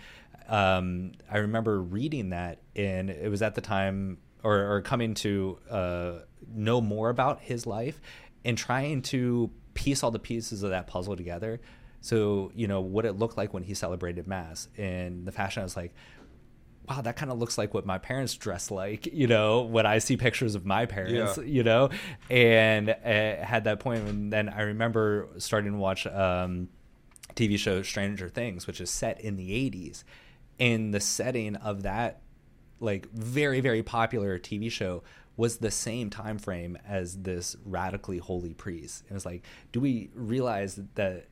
um, 0.48 1.12
I 1.30 1.38
remember 1.38 1.80
reading 1.80 2.30
that, 2.30 2.58
and 2.74 3.10
it 3.10 3.30
was 3.30 3.42
at 3.42 3.54
the 3.54 3.60
time, 3.60 4.18
or, 4.42 4.74
or 4.74 4.82
coming 4.82 5.14
to 5.14 5.58
uh, 5.70 6.12
know 6.52 6.80
more 6.80 7.10
about 7.10 7.40
his 7.40 7.66
life 7.66 8.00
and 8.44 8.58
trying 8.58 9.02
to 9.02 9.50
piece 9.74 10.02
all 10.02 10.10
the 10.10 10.18
pieces 10.18 10.62
of 10.62 10.70
that 10.70 10.86
puzzle 10.86 11.16
together. 11.16 11.60
So, 12.02 12.50
you 12.54 12.66
know, 12.66 12.80
what 12.80 13.06
it 13.06 13.12
looked 13.12 13.36
like 13.36 13.54
when 13.54 13.62
he 13.62 13.74
celebrated 13.74 14.26
Mass. 14.26 14.68
And 14.76 15.24
the 15.24 15.32
fashion, 15.32 15.60
I 15.60 15.64
was 15.64 15.76
like, 15.76 15.94
wow, 16.88 17.00
that 17.00 17.16
kind 17.16 17.30
of 17.30 17.38
looks 17.38 17.56
like 17.56 17.74
what 17.74 17.86
my 17.86 17.98
parents 17.98 18.34
dress 18.34 18.70
like, 18.70 19.06
you 19.06 19.28
know, 19.28 19.62
when 19.62 19.86
I 19.86 19.98
see 19.98 20.16
pictures 20.16 20.56
of 20.56 20.66
my 20.66 20.84
parents, 20.84 21.38
yeah. 21.38 21.44
you 21.44 21.62
know, 21.62 21.90
and 22.28 22.88
had 22.88 23.64
that 23.64 23.78
point. 23.78 24.00
And 24.08 24.32
then 24.32 24.48
I 24.48 24.62
remember 24.62 25.28
starting 25.38 25.72
to 25.72 25.78
watch 25.78 26.06
um, 26.08 26.68
TV 27.34 27.56
show 27.56 27.82
Stranger 27.82 28.28
Things, 28.28 28.66
which 28.66 28.80
is 28.80 28.90
set 28.90 29.20
in 29.20 29.36
the 29.36 29.50
80s. 29.50 30.02
And 30.58 30.92
the 30.92 31.00
setting 31.00 31.54
of 31.56 31.84
that, 31.84 32.20
like, 32.80 33.08
very, 33.12 33.60
very 33.60 33.84
popular 33.84 34.38
TV 34.40 34.70
show 34.70 35.04
was 35.36 35.58
the 35.58 35.70
same 35.70 36.10
time 36.10 36.38
frame 36.38 36.76
as 36.86 37.22
this 37.22 37.56
radically 37.64 38.18
holy 38.18 38.54
priest. 38.54 39.04
It 39.08 39.14
was 39.14 39.24
like, 39.24 39.44
do 39.70 39.80
we 39.80 40.10
realize 40.14 40.80
that 40.94 41.26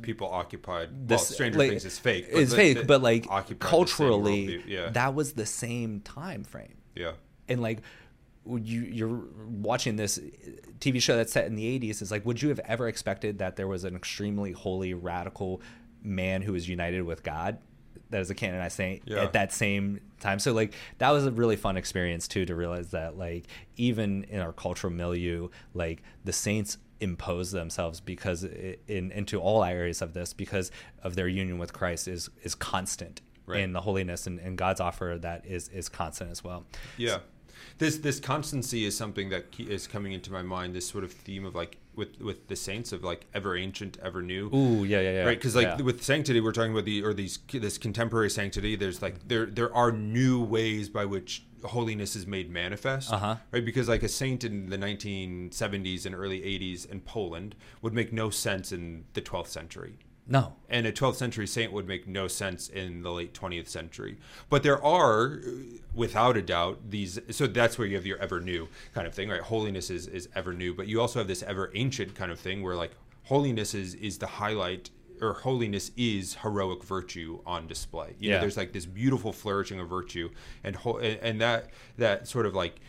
people 0.00 0.28
occupied. 0.28 1.08
This, 1.08 1.18
well, 1.18 1.24
Stranger 1.24 1.58
like, 1.58 1.70
Things 1.70 1.84
is 1.84 1.98
fake. 1.98 2.26
It's 2.28 2.50
the, 2.50 2.56
fake, 2.56 2.78
the, 2.78 2.84
but 2.84 3.02
like 3.02 3.26
culturally, 3.58 4.62
yeah. 4.66 4.90
that 4.90 5.14
was 5.14 5.34
the 5.34 5.46
same 5.46 6.00
time 6.00 6.44
frame. 6.44 6.76
Yeah, 6.94 7.12
and 7.48 7.60
like 7.60 7.80
you 8.46 8.82
you're 8.82 9.20
watching 9.48 9.96
this 9.96 10.18
uh, 10.18 10.22
TV 10.80 11.00
show 11.00 11.16
that's 11.16 11.32
set 11.32 11.46
in 11.46 11.54
the 11.54 11.78
80s 11.78 12.02
is 12.02 12.10
like 12.10 12.26
would 12.26 12.42
you 12.42 12.48
have 12.48 12.60
ever 12.60 12.88
expected 12.88 13.38
that 13.38 13.56
there 13.56 13.68
was 13.68 13.84
an 13.84 13.94
extremely 13.94 14.52
holy 14.52 14.94
radical 14.94 15.60
man 16.02 16.42
who 16.42 16.52
was 16.52 16.68
united 16.68 17.02
with 17.02 17.22
God 17.22 17.58
that 18.10 18.20
is 18.20 18.30
a 18.30 18.34
canonized 18.34 18.76
saint 18.76 19.02
yeah. 19.06 19.22
at 19.22 19.32
that 19.32 19.52
same 19.52 20.00
time 20.20 20.38
so 20.38 20.52
like 20.52 20.74
that 20.98 21.10
was 21.10 21.24
a 21.24 21.30
really 21.30 21.56
fun 21.56 21.76
experience 21.76 22.26
too 22.26 22.44
to 22.44 22.54
realize 22.54 22.90
that 22.90 23.16
like 23.16 23.46
even 23.76 24.24
in 24.24 24.40
our 24.40 24.52
cultural 24.52 24.92
milieu 24.92 25.48
like 25.72 26.02
the 26.24 26.32
saints 26.32 26.78
impose 27.02 27.50
themselves 27.50 28.00
because 28.00 28.44
in 28.44 29.10
into 29.10 29.40
all 29.40 29.64
areas 29.64 30.00
of 30.00 30.14
this 30.14 30.32
because 30.32 30.70
of 31.02 31.16
their 31.16 31.28
union 31.28 31.58
with 31.58 31.72
Christ 31.72 32.06
is 32.06 32.30
is 32.42 32.54
constant 32.54 33.20
right. 33.46 33.60
in 33.60 33.72
the 33.72 33.80
holiness 33.80 34.26
and, 34.26 34.38
and 34.38 34.56
God's 34.56 34.80
offer 34.80 35.18
that 35.20 35.44
is 35.44 35.68
is 35.68 35.88
constant 35.88 36.30
as 36.30 36.44
well. 36.44 36.64
Yeah. 36.96 37.18
This 37.78 37.98
this 37.98 38.20
constancy 38.20 38.84
is 38.84 38.96
something 38.96 39.28
that 39.30 39.46
is 39.58 39.86
coming 39.86 40.12
into 40.12 40.32
my 40.32 40.42
mind. 40.42 40.74
This 40.74 40.86
sort 40.86 41.04
of 41.04 41.12
theme 41.12 41.44
of 41.44 41.54
like 41.54 41.78
with 41.94 42.20
with 42.20 42.48
the 42.48 42.56
saints 42.56 42.92
of 42.92 43.04
like 43.04 43.26
ever 43.34 43.56
ancient, 43.56 43.98
ever 44.02 44.22
new. 44.22 44.50
Ooh, 44.54 44.84
yeah, 44.84 45.00
yeah, 45.00 45.12
yeah. 45.12 45.24
Right, 45.24 45.38
because 45.38 45.54
like 45.54 45.66
yeah. 45.66 45.82
with 45.82 46.02
sanctity, 46.02 46.40
we're 46.40 46.52
talking 46.52 46.72
about 46.72 46.84
the 46.84 47.02
or 47.04 47.12
these 47.12 47.38
this 47.52 47.78
contemporary 47.78 48.30
sanctity. 48.30 48.76
There's 48.76 49.02
like 49.02 49.28
there 49.28 49.46
there 49.46 49.74
are 49.74 49.92
new 49.92 50.42
ways 50.42 50.88
by 50.88 51.04
which 51.04 51.44
holiness 51.64 52.16
is 52.16 52.26
made 52.26 52.50
manifest, 52.50 53.12
uh-huh. 53.12 53.36
right? 53.50 53.64
Because 53.64 53.88
like 53.88 54.02
a 54.02 54.08
saint 54.08 54.44
in 54.44 54.68
the 54.68 54.78
1970s 54.78 56.06
and 56.06 56.14
early 56.14 56.40
80s 56.40 56.90
in 56.90 57.00
Poland 57.00 57.54
would 57.80 57.92
make 57.92 58.12
no 58.12 58.30
sense 58.30 58.72
in 58.72 59.04
the 59.12 59.22
12th 59.22 59.48
century. 59.48 59.98
No. 60.26 60.54
And 60.68 60.86
a 60.86 60.92
12th 60.92 61.16
century 61.16 61.46
saint 61.46 61.72
would 61.72 61.86
make 61.86 62.06
no 62.06 62.28
sense 62.28 62.68
in 62.68 63.02
the 63.02 63.10
late 63.10 63.34
20th 63.34 63.68
century. 63.68 64.18
But 64.48 64.62
there 64.62 64.82
are, 64.82 65.40
without 65.94 66.36
a 66.36 66.42
doubt, 66.42 66.90
these. 66.90 67.18
So 67.30 67.46
that's 67.46 67.76
where 67.76 67.86
you 67.86 67.96
have 67.96 68.06
your 68.06 68.18
ever 68.18 68.40
new 68.40 68.68
kind 68.94 69.06
of 69.06 69.14
thing, 69.14 69.28
right? 69.28 69.40
Holiness 69.40 69.90
is, 69.90 70.06
is 70.06 70.28
ever 70.34 70.52
new. 70.52 70.74
But 70.74 70.86
you 70.86 71.00
also 71.00 71.18
have 71.18 71.28
this 71.28 71.42
ever 71.42 71.72
ancient 71.74 72.14
kind 72.14 72.30
of 72.30 72.38
thing 72.38 72.62
where, 72.62 72.76
like, 72.76 72.92
holiness 73.24 73.74
is, 73.74 73.94
is 73.96 74.18
the 74.18 74.26
highlight 74.26 74.90
or 75.20 75.34
holiness 75.34 75.92
is 75.96 76.34
heroic 76.34 76.82
virtue 76.82 77.40
on 77.46 77.66
display. 77.66 78.16
You 78.18 78.30
yeah. 78.30 78.34
know, 78.34 78.40
there's 78.42 78.56
like 78.56 78.72
this 78.72 78.86
beautiful 78.86 79.32
flourishing 79.32 79.78
of 79.78 79.88
virtue, 79.88 80.30
and 80.64 80.74
ho- 80.74 80.98
and 80.98 81.40
that 81.40 81.70
that 81.96 82.26
sort 82.26 82.44
of 82.44 82.54
like 82.54 82.80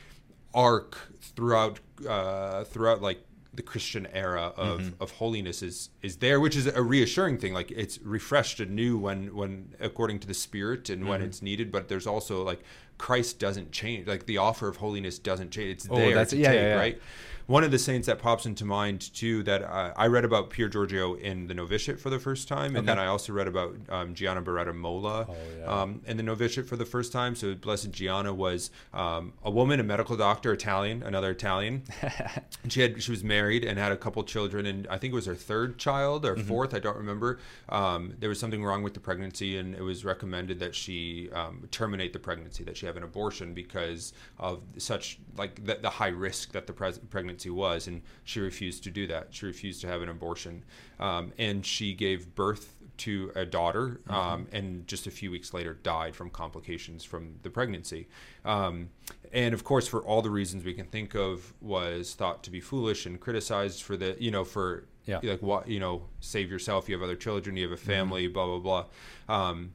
arc 0.53 0.97
throughout 1.21 1.79
uh, 2.07 2.63
throughout 2.63 3.01
like 3.01 3.23
the 3.53 3.61
Christian 3.61 4.07
era 4.07 4.51
of, 4.57 4.79
mm-hmm. 4.79 5.03
of 5.03 5.11
holiness 5.11 5.61
is 5.61 5.89
is 6.01 6.17
there, 6.17 6.39
which 6.39 6.55
is 6.55 6.65
a 6.65 6.81
reassuring 6.81 7.37
thing. 7.37 7.53
Like 7.53 7.71
it's 7.71 7.99
refreshed 7.99 8.59
anew 8.59 8.97
when 8.97 9.35
when 9.35 9.75
according 9.79 10.19
to 10.19 10.27
the 10.27 10.33
Spirit 10.33 10.89
and 10.89 11.01
mm-hmm. 11.01 11.09
when 11.09 11.21
it's 11.21 11.41
needed. 11.41 11.71
But 11.71 11.87
there's 11.87 12.07
also 12.07 12.43
like 12.43 12.61
Christ 12.97 13.39
doesn't 13.39 13.71
change. 13.71 14.07
Like 14.07 14.25
the 14.25 14.37
offer 14.37 14.67
of 14.67 14.77
holiness 14.77 15.19
doesn't 15.19 15.51
change. 15.51 15.71
It's 15.71 15.87
oh, 15.89 15.95
there 15.95 16.25
to 16.25 16.37
yeah, 16.37 16.47
take, 16.47 16.55
yeah, 16.55 16.67
yeah. 16.67 16.75
right? 16.75 17.01
One 17.45 17.65
of 17.65 17.71
the 17.71 17.79
saints 17.79 18.07
that 18.07 18.19
pops 18.19 18.45
into 18.45 18.63
mind 18.63 19.13
too 19.13 19.43
that 19.43 19.63
uh, 19.63 19.93
I 19.97 20.07
read 20.07 20.23
about 20.23 20.49
Pier 20.49 20.69
Giorgio 20.69 21.15
in 21.15 21.47
the 21.47 21.53
novitiate 21.53 21.99
for 21.99 22.09
the 22.09 22.19
first 22.19 22.47
time, 22.47 22.75
and 22.75 22.77
okay. 22.77 22.85
then 22.85 22.99
I 22.99 23.07
also 23.07 23.33
read 23.33 23.47
about 23.47 23.75
um, 23.89 24.13
Gianna 24.13 24.41
Beretta 24.41 24.73
Molla 24.73 25.27
oh, 25.27 25.35
yeah. 25.59 25.65
um, 25.65 26.01
in 26.05 26.15
the 26.15 26.23
novitiate 26.23 26.67
for 26.67 26.77
the 26.77 26.85
first 26.85 27.11
time. 27.11 27.35
So 27.35 27.53
Blessed 27.53 27.91
Gianna 27.91 28.33
was 28.33 28.71
um, 28.93 29.33
a 29.43 29.51
woman, 29.51 29.81
a 29.81 29.83
medical 29.83 30.15
doctor, 30.15 30.53
Italian, 30.53 31.03
another 31.03 31.31
Italian. 31.31 31.83
she 32.69 32.79
had 32.79 33.03
she 33.03 33.11
was 33.11 33.25
married 33.25 33.65
and 33.65 33.77
had 33.77 33.91
a 33.91 33.97
couple 33.97 34.23
children, 34.23 34.65
and 34.65 34.87
I 34.87 34.97
think 34.97 35.11
it 35.11 35.15
was 35.15 35.25
her 35.25 35.35
third 35.35 35.77
child 35.77 36.25
or 36.25 36.35
4th 36.35 36.67
mm-hmm. 36.67 36.75
I 36.77 36.79
don't 36.79 36.97
remember. 36.97 37.39
Um, 37.67 38.13
there 38.19 38.29
was 38.29 38.39
something 38.39 38.63
wrong 38.63 38.83
with 38.83 38.93
the 38.93 39.01
pregnancy, 39.01 39.57
and 39.57 39.75
it 39.75 39.81
was 39.81 40.05
recommended 40.05 40.59
that 40.59 40.75
she 40.75 41.29
um, 41.33 41.67
terminate 41.71 42.13
the 42.13 42.19
pregnancy, 42.19 42.63
that 42.63 42.77
she 42.77 42.85
have 42.85 42.95
an 42.95 43.03
abortion 43.03 43.53
because 43.53 44.13
of 44.39 44.61
such 44.77 45.19
like 45.37 45.65
the, 45.65 45.75
the 45.75 45.89
high 45.89 46.07
risk 46.07 46.53
that 46.53 46.67
the 46.67 46.73
pre- 46.73 46.93
pregnancy 47.09 47.32
pregnancy 47.33 47.49
was, 47.49 47.87
and 47.87 48.01
she 48.23 48.39
refused 48.39 48.83
to 48.83 48.91
do 48.91 49.07
that. 49.07 49.27
She 49.31 49.45
refused 49.45 49.81
to 49.81 49.87
have 49.87 50.01
an 50.01 50.09
abortion, 50.09 50.63
um, 50.99 51.33
and 51.37 51.65
she 51.65 51.93
gave 51.93 52.35
birth 52.35 52.75
to 52.95 53.31
a 53.35 53.45
daughter, 53.45 53.99
mm-hmm. 54.07 54.13
um, 54.13 54.47
and 54.51 54.87
just 54.87 55.07
a 55.07 55.11
few 55.11 55.31
weeks 55.31 55.53
later 55.53 55.73
died 55.81 56.15
from 56.15 56.29
complications 56.29 57.03
from 57.03 57.35
the 57.41 57.49
pregnancy. 57.49 58.07
Um, 58.45 58.89
and 59.31 59.53
of 59.53 59.63
course, 59.63 59.87
for 59.87 60.01
all 60.03 60.21
the 60.21 60.29
reasons 60.29 60.63
we 60.63 60.73
can 60.73 60.85
think 60.85 61.15
of, 61.15 61.53
was 61.59 62.13
thought 62.13 62.43
to 62.43 62.51
be 62.51 62.61
foolish 62.61 63.07
and 63.07 63.19
criticized 63.19 63.81
for 63.81 63.97
the, 63.97 64.15
you 64.19 64.29
know, 64.29 64.43
for 64.43 64.85
yeah. 65.05 65.19
like 65.23 65.41
what, 65.41 65.67
you 65.67 65.79
know, 65.79 66.03
save 66.19 66.51
yourself. 66.51 66.87
You 66.87 66.95
have 66.95 67.03
other 67.03 67.15
children. 67.15 67.57
You 67.57 67.63
have 67.63 67.71
a 67.71 67.81
mm-hmm. 67.81 67.89
family. 67.89 68.25
Mm-hmm. 68.25 68.33
Blah 68.33 68.59
blah 68.59 68.85
blah. 69.27 69.45
Um, 69.49 69.73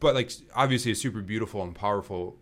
but 0.00 0.14
like 0.14 0.32
obviously 0.54 0.92
a 0.92 0.94
super 0.94 1.20
beautiful 1.20 1.62
and 1.62 1.74
powerful 1.74 2.38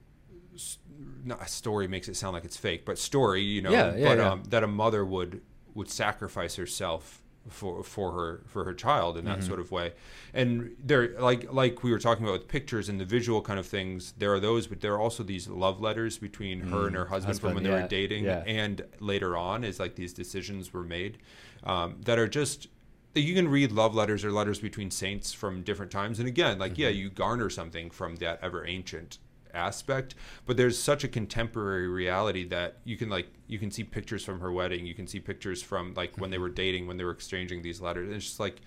not 1.24 1.42
a 1.42 1.48
story 1.48 1.88
makes 1.88 2.08
it 2.08 2.16
sound 2.16 2.34
like 2.34 2.44
it's 2.44 2.56
fake, 2.56 2.84
but 2.84 2.98
story, 2.98 3.42
you 3.42 3.62
know, 3.62 3.70
yeah, 3.70 3.94
yeah, 3.94 4.08
but 4.08 4.18
yeah. 4.18 4.30
Um, 4.30 4.42
that 4.48 4.64
a 4.64 4.66
mother 4.66 5.04
would 5.04 5.40
would 5.74 5.90
sacrifice 5.90 6.56
herself 6.56 7.22
for 7.48 7.82
for 7.82 8.12
her 8.12 8.42
for 8.46 8.64
her 8.64 8.74
child 8.74 9.16
in 9.16 9.24
that 9.24 9.38
mm-hmm. 9.38 9.48
sort 9.48 9.60
of 9.60 9.70
way. 9.70 9.92
And 10.34 10.76
there 10.82 11.18
like 11.20 11.52
like 11.52 11.82
we 11.82 11.90
were 11.90 11.98
talking 11.98 12.24
about 12.24 12.40
with 12.40 12.48
pictures 12.48 12.88
and 12.88 13.00
the 13.00 13.04
visual 13.04 13.40
kind 13.40 13.58
of 13.58 13.66
things, 13.66 14.14
there 14.18 14.32
are 14.32 14.40
those, 14.40 14.66
but 14.66 14.80
there 14.80 14.94
are 14.94 15.00
also 15.00 15.22
these 15.22 15.48
love 15.48 15.80
letters 15.80 16.18
between 16.18 16.60
mm-hmm. 16.60 16.72
her 16.72 16.86
and 16.86 16.96
her 16.96 17.06
husband, 17.06 17.26
husband 17.26 17.40
from 17.40 17.54
when 17.54 17.64
yeah, 17.64 17.76
they 17.76 17.82
were 17.82 17.88
dating 17.88 18.26
and 18.26 18.84
later 19.00 19.36
on 19.36 19.64
as 19.64 19.80
like 19.80 19.94
these 19.94 20.12
decisions 20.12 20.72
were 20.72 20.84
made 20.84 21.18
um, 21.64 21.96
that 22.04 22.18
are 22.18 22.28
just 22.28 22.68
you 23.14 23.34
can 23.34 23.48
read 23.48 23.72
love 23.72 23.94
letters 23.94 24.24
or 24.24 24.30
letters 24.30 24.60
between 24.60 24.90
saints 24.90 25.32
from 25.32 25.62
different 25.62 25.90
times 25.90 26.18
and 26.18 26.28
again 26.28 26.58
like 26.58 26.76
yeah 26.76 26.88
Mm-hmm. 26.88 26.98
you 26.98 27.10
garner 27.10 27.50
something 27.50 27.90
from 27.90 28.16
that 28.16 28.38
ever 28.42 28.66
ancient 28.66 29.18
aspect 29.54 30.14
but 30.46 30.56
there's 30.56 30.78
such 30.80 31.04
a 31.04 31.08
contemporary 31.08 31.88
reality 31.88 32.44
that 32.44 32.78
you 32.84 32.96
can 32.96 33.08
like 33.08 33.28
you 33.46 33.58
can 33.58 33.70
see 33.70 33.84
pictures 33.84 34.24
from 34.24 34.40
her 34.40 34.52
wedding 34.52 34.86
you 34.86 34.94
can 34.94 35.06
see 35.06 35.20
pictures 35.20 35.62
from 35.62 35.94
like 35.94 36.16
when 36.16 36.24
Mm-hmm. 36.28 36.32
they 36.32 36.38
were 36.38 36.48
dating 36.50 36.86
when 36.86 36.96
they 36.96 37.04
were 37.04 37.10
exchanging 37.12 37.62
these 37.62 37.80
letters 37.80 38.06
and 38.08 38.16
it's 38.16 38.26
just 38.26 38.40
like 38.40 38.60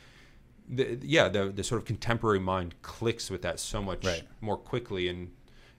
the, 0.69 0.97
yeah 1.01 1.27
the, 1.27 1.45
the 1.49 1.63
sort 1.63 1.81
of 1.81 1.85
contemporary 1.85 2.39
mind 2.39 2.75
clicks 2.81 3.29
with 3.29 3.41
that 3.41 3.59
so 3.59 3.81
much 3.81 4.05
Right. 4.05 4.23
more 4.39 4.57
quickly 4.57 5.07
and 5.09 5.31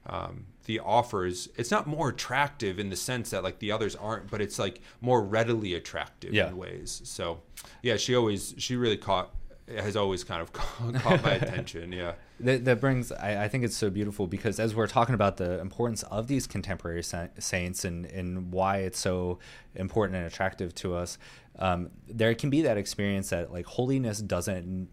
um, 0.07 0.47
the 0.65 0.81
offers 0.81 1.49
it's 1.57 1.71
not 1.71 1.87
more 1.87 2.09
attractive 2.09 2.79
in 2.81 2.91
the 2.91 2.97
sense 2.97 3.31
that 3.31 3.43
like 3.45 3.61
the 3.61 3.71
others 3.71 3.95
aren't 3.97 4.31
but 4.31 4.41
it's 4.41 4.59
like 4.59 4.81
more 5.01 5.23
readily 5.23 5.75
attractive 5.75 6.35
Yeah. 6.35 6.49
in 6.49 6.57
ways 6.57 7.01
so 7.05 7.41
yeah 7.83 7.97
she 7.97 8.15
always 8.17 8.55
she 8.59 8.75
really 8.77 8.97
caught 8.97 9.33
has 9.69 9.97
always 9.97 10.25
kind 10.25 10.43
of 10.43 10.53
caught 10.55 11.23
my 11.23 11.33
attention 11.41 11.93
yeah 11.93 12.13
That, 12.41 12.65
that 12.65 12.81
brings, 12.81 13.13
I, 13.13 13.45
I 13.45 13.49
think 13.49 13.65
it's 13.65 13.77
so 13.77 13.91
beautiful 13.91 14.27
because 14.27 14.59
as 14.59 14.75
we're 14.75 14.87
talking 14.89 15.15
about 15.15 15.37
the 15.37 15.61
importance 15.61 16.03
of 16.05 16.27
these 16.27 16.47
contemporary 16.47 17.03
sa- 17.03 17.29
saints 17.39 17.85
and, 17.85 18.07
and 18.07 18.53
why 18.53 18.79
it's 18.79 18.99
so 18.99 19.39
important 19.75 20.17
and 20.17 20.27
attractive 20.27 20.75
to 20.77 20.95
us, 20.97 21.19
um, 21.59 21.91
there 22.09 22.35
can 22.35 22.51
be 22.51 22.63
that 22.63 22.77
experience 22.77 23.31
that 23.31 23.53
like 23.53 23.67
holiness 23.67 24.19
doesn't 24.21 24.89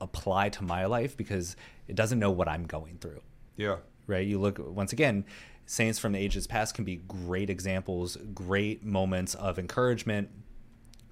apply 0.00 0.48
to 0.48 0.64
my 0.64 0.86
life 0.86 1.16
because 1.16 1.54
it 1.86 1.94
doesn't 1.94 2.18
know 2.18 2.30
what 2.30 2.48
I'm 2.48 2.64
going 2.64 2.98
through. 2.98 3.20
yeah 3.56 3.76
right? 4.10 4.26
You 4.26 4.38
look 4.38 4.58
once 4.58 4.92
again, 4.92 5.24
saints 5.64 5.98
from 5.98 6.12
the 6.12 6.18
ages 6.18 6.46
past 6.46 6.74
can 6.74 6.84
be 6.84 6.96
great 6.96 7.48
examples, 7.48 8.16
great 8.34 8.84
moments 8.84 9.34
of 9.34 9.58
encouragement 9.58 10.28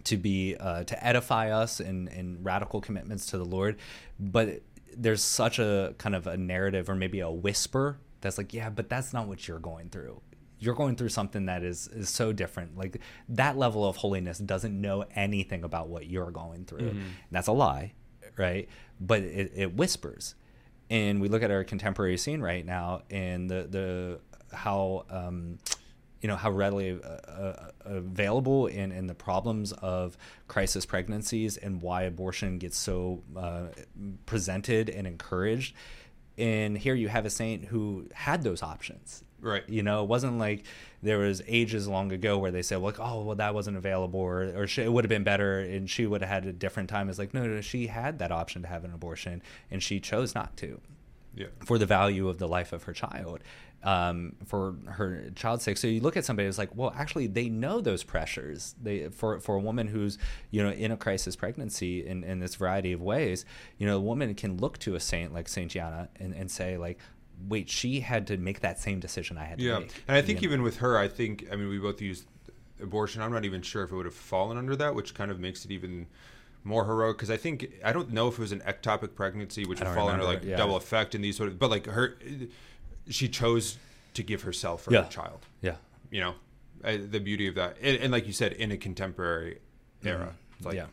to 0.09 0.16
be 0.16 0.57
uh, 0.59 0.85
to 0.85 1.07
edify 1.07 1.51
us 1.51 1.81
in, 1.81 2.09
in 2.09 2.42
radical 2.42 2.81
commitments 2.81 3.27
to 3.27 3.38
the 3.38 3.44
Lord, 3.44 3.77
but 4.18 4.62
there's 4.97 5.23
such 5.23 5.59
a 5.59 5.94
kind 5.99 6.14
of 6.14 6.27
a 6.27 6.37
narrative 6.37 6.88
or 6.88 6.94
maybe 6.94 7.21
a 7.21 7.31
whisper 7.31 7.99
that's 8.21 8.38
like, 8.38 8.53
yeah, 8.53 8.71
but 8.71 8.88
that's 8.88 9.12
not 9.12 9.29
what 9.29 9.47
you're 9.47 9.59
going 9.61 9.90
through. 9.90 10.21
You're 10.59 10.75
going 10.75 10.97
through 10.97 11.11
something 11.11 11.47
that 11.47 11.62
is 11.62 11.87
is 11.88 12.09
so 12.09 12.33
different. 12.33 12.77
Like 12.77 13.01
that 13.29 13.57
level 13.57 13.87
of 13.87 13.97
holiness 13.97 14.38
doesn't 14.38 14.79
know 14.79 15.05
anything 15.14 15.62
about 15.62 15.88
what 15.88 16.07
you're 16.07 16.33
going 16.33 16.64
through. 16.64 16.88
And 16.88 17.14
that's 17.31 17.47
a 17.47 17.53
lie, 17.53 17.92
right? 18.37 18.68
But 19.01 19.23
it, 19.23 19.53
it 19.55 19.77
whispers 19.77 20.35
and 20.90 21.21
we 21.21 21.29
look 21.29 21.42
at 21.42 21.51
our 21.51 21.64
contemporary 21.64 22.16
scene 22.16 22.40
right 22.40 22.64
now 22.64 23.03
and 23.11 23.51
the 23.51 23.68
the 23.71 24.21
how 24.57 25.05
um, 25.11 25.59
you 26.20 26.28
know 26.28 26.37
how 26.37 26.50
readily 26.50 26.98
uh, 27.02 27.09
uh, 27.09 27.70
available 27.85 28.66
in 28.66 28.92
in 28.92 29.07
the 29.07 29.14
problems 29.14 29.72
of 29.72 30.16
crisis 30.48 30.85
pregnancies 30.85 31.57
and 31.57 31.81
why 31.83 32.02
abortion 32.02 32.59
gets 32.59 32.76
so 32.76 33.22
uh, 33.37 33.66
presented 34.26 34.88
and 34.88 35.07
encouraged. 35.07 35.74
And 36.37 36.78
here 36.78 36.94
you 36.94 37.09
have 37.09 37.26
a 37.26 37.31
saint 37.31 37.64
who 37.64 38.07
had 38.14 38.44
those 38.44 38.62
options. 38.62 39.24
Right. 39.40 39.68
You 39.68 39.83
know, 39.83 40.02
it 40.02 40.09
wasn't 40.09 40.38
like 40.38 40.64
there 41.02 41.18
was 41.18 41.42
ages 41.46 41.87
long 41.87 42.11
ago 42.12 42.38
where 42.38 42.50
they 42.50 42.62
said 42.62 42.78
like, 42.78 42.98
oh, 42.98 43.22
well, 43.22 43.37
that 43.37 43.54
wasn't 43.54 43.76
available, 43.76 44.20
or 44.20 44.42
or 44.57 44.66
she, 44.66 44.83
it 44.83 44.92
would 44.92 45.04
have 45.04 45.09
been 45.09 45.24
better, 45.24 45.61
and 45.61 45.88
she 45.88 46.07
would 46.07 46.22
have 46.22 46.31
had 46.31 46.46
a 46.46 46.52
different 46.52 46.88
time. 46.88 47.09
It's 47.09 47.18
like, 47.18 47.35
no, 47.35 47.46
no, 47.46 47.61
she 47.61 47.87
had 47.87 48.18
that 48.18 48.33
option 48.33 48.62
to 48.62 48.68
have 48.68 48.85
an 48.85 48.92
abortion, 48.92 49.42
and 49.70 49.83
she 49.83 50.00
chose 50.00 50.35
not 50.35 50.57
to 50.59 50.81
yeah 51.35 51.47
for 51.64 51.79
the 51.79 51.87
value 51.87 52.29
of 52.29 52.38
the 52.38 52.49
life 52.49 52.73
of 52.73 52.85
her 52.85 52.93
child, 52.93 53.41
um, 53.83 54.35
for 54.47 54.75
her 54.87 55.31
child's 55.35 55.62
sake. 55.62 55.77
So 55.77 55.87
you 55.87 56.01
look 56.01 56.17
at 56.17 56.25
somebody 56.25 56.47
who's 56.47 56.59
like, 56.59 56.75
well, 56.75 56.93
actually, 56.97 57.27
they 57.27 57.49
know 57.49 57.81
those 57.81 58.03
pressures. 58.03 58.75
They 58.83 59.09
for 59.09 59.41
for 59.41 59.55
a 59.57 59.61
woman 59.61 59.87
who's 59.87 60.19
you 60.51 60.62
know 60.62 60.71
in 60.71 60.91
a 60.91 60.97
crisis 60.97 61.37
pregnancy 61.37 62.07
in 62.07 62.25
in 62.25 62.41
this 62.41 62.57
variety 62.57 62.93
of 62.93 63.01
ways, 63.01 63.45
you 63.79 63.87
know, 63.87 63.97
a 63.97 64.01
woman 64.01 64.35
can 64.35 64.57
look 64.57 64.79
to 64.79 64.95
a 64.95 65.01
saint 65.01 65.33
like 65.33 65.49
Saint 65.49 65.71
Gianna 65.71 66.09
and 66.17 66.35
and 66.35 66.51
say 66.51 66.77
like. 66.77 66.99
Wait, 67.49 67.71
she 67.71 68.01
had 68.01 68.27
to 68.27 68.37
make 68.37 68.62
that 68.62 68.81
same 68.81 68.99
decision 68.99 69.38
I 69.38 69.45
had 69.45 69.61
to 69.61 69.64
yeah 69.64 69.79
make. 69.79 70.03
and 70.09 70.17
i 70.17 70.21
think 70.21 70.43
know? 70.43 70.47
even 70.47 70.62
with 70.62 70.79
her 70.79 70.99
i 70.99 71.07
think 71.07 71.47
i 71.53 71.55
mean 71.55 71.69
we 71.69 71.79
both 71.79 72.01
used 72.01 72.27
abortion 72.83 73.23
i'm 73.23 73.31
not 73.31 73.45
even 73.45 73.62
sure 73.62 73.85
if 73.85 73.93
it 73.93 73.95
would 73.95 74.07
have 74.07 74.14
fallen 74.14 74.59
under 74.59 74.75
that 74.75 74.93
which 74.93 75.14
kind 75.14 75.31
of 75.31 75.38
makes 75.38 75.64
it 75.64 75.71
even 75.71 76.09
more 76.68 76.85
heroic 76.85 77.16
because 77.16 77.31
i 77.31 77.37
think 77.37 77.57
i 77.85 77.92
don't 77.92 78.11
know 78.12 78.28
if 78.28 78.35
it 78.35 78.40
was 78.40 78.52
an 78.52 78.61
ectopic 78.72 79.14
pregnancy 79.14 79.64
which 79.64 79.81
would 79.81 79.88
fall 79.88 80.09
under 80.09 80.24
like 80.24 80.44
yeah. 80.44 80.57
double 80.57 80.76
effect 80.76 81.14
and 81.14 81.24
these 81.24 81.37
sort 81.37 81.48
of 81.48 81.59
but 81.59 81.70
like 81.70 81.87
her 81.87 82.16
she 83.09 83.26
chose 83.28 83.78
to 84.14 84.22
give 84.22 84.42
herself 84.42 84.83
for 84.83 84.92
Yeah. 84.92 85.02
her 85.04 85.09
child 85.11 85.40
Yeah. 85.62 85.76
you 86.11 86.20
know 86.20 86.35
uh, 86.85 86.96
the 87.11 87.18
beauty 87.20 87.46
of 87.48 87.54
that 87.57 87.76
and, 87.83 87.96
and 88.02 88.12
like 88.12 88.26
you 88.26 88.33
said 88.33 88.52
in 88.52 88.70
a 88.70 88.76
contemporary 88.76 89.59
era 90.04 90.35
it's 90.59 90.66
like 90.66 90.76
Yeah. 90.76 90.87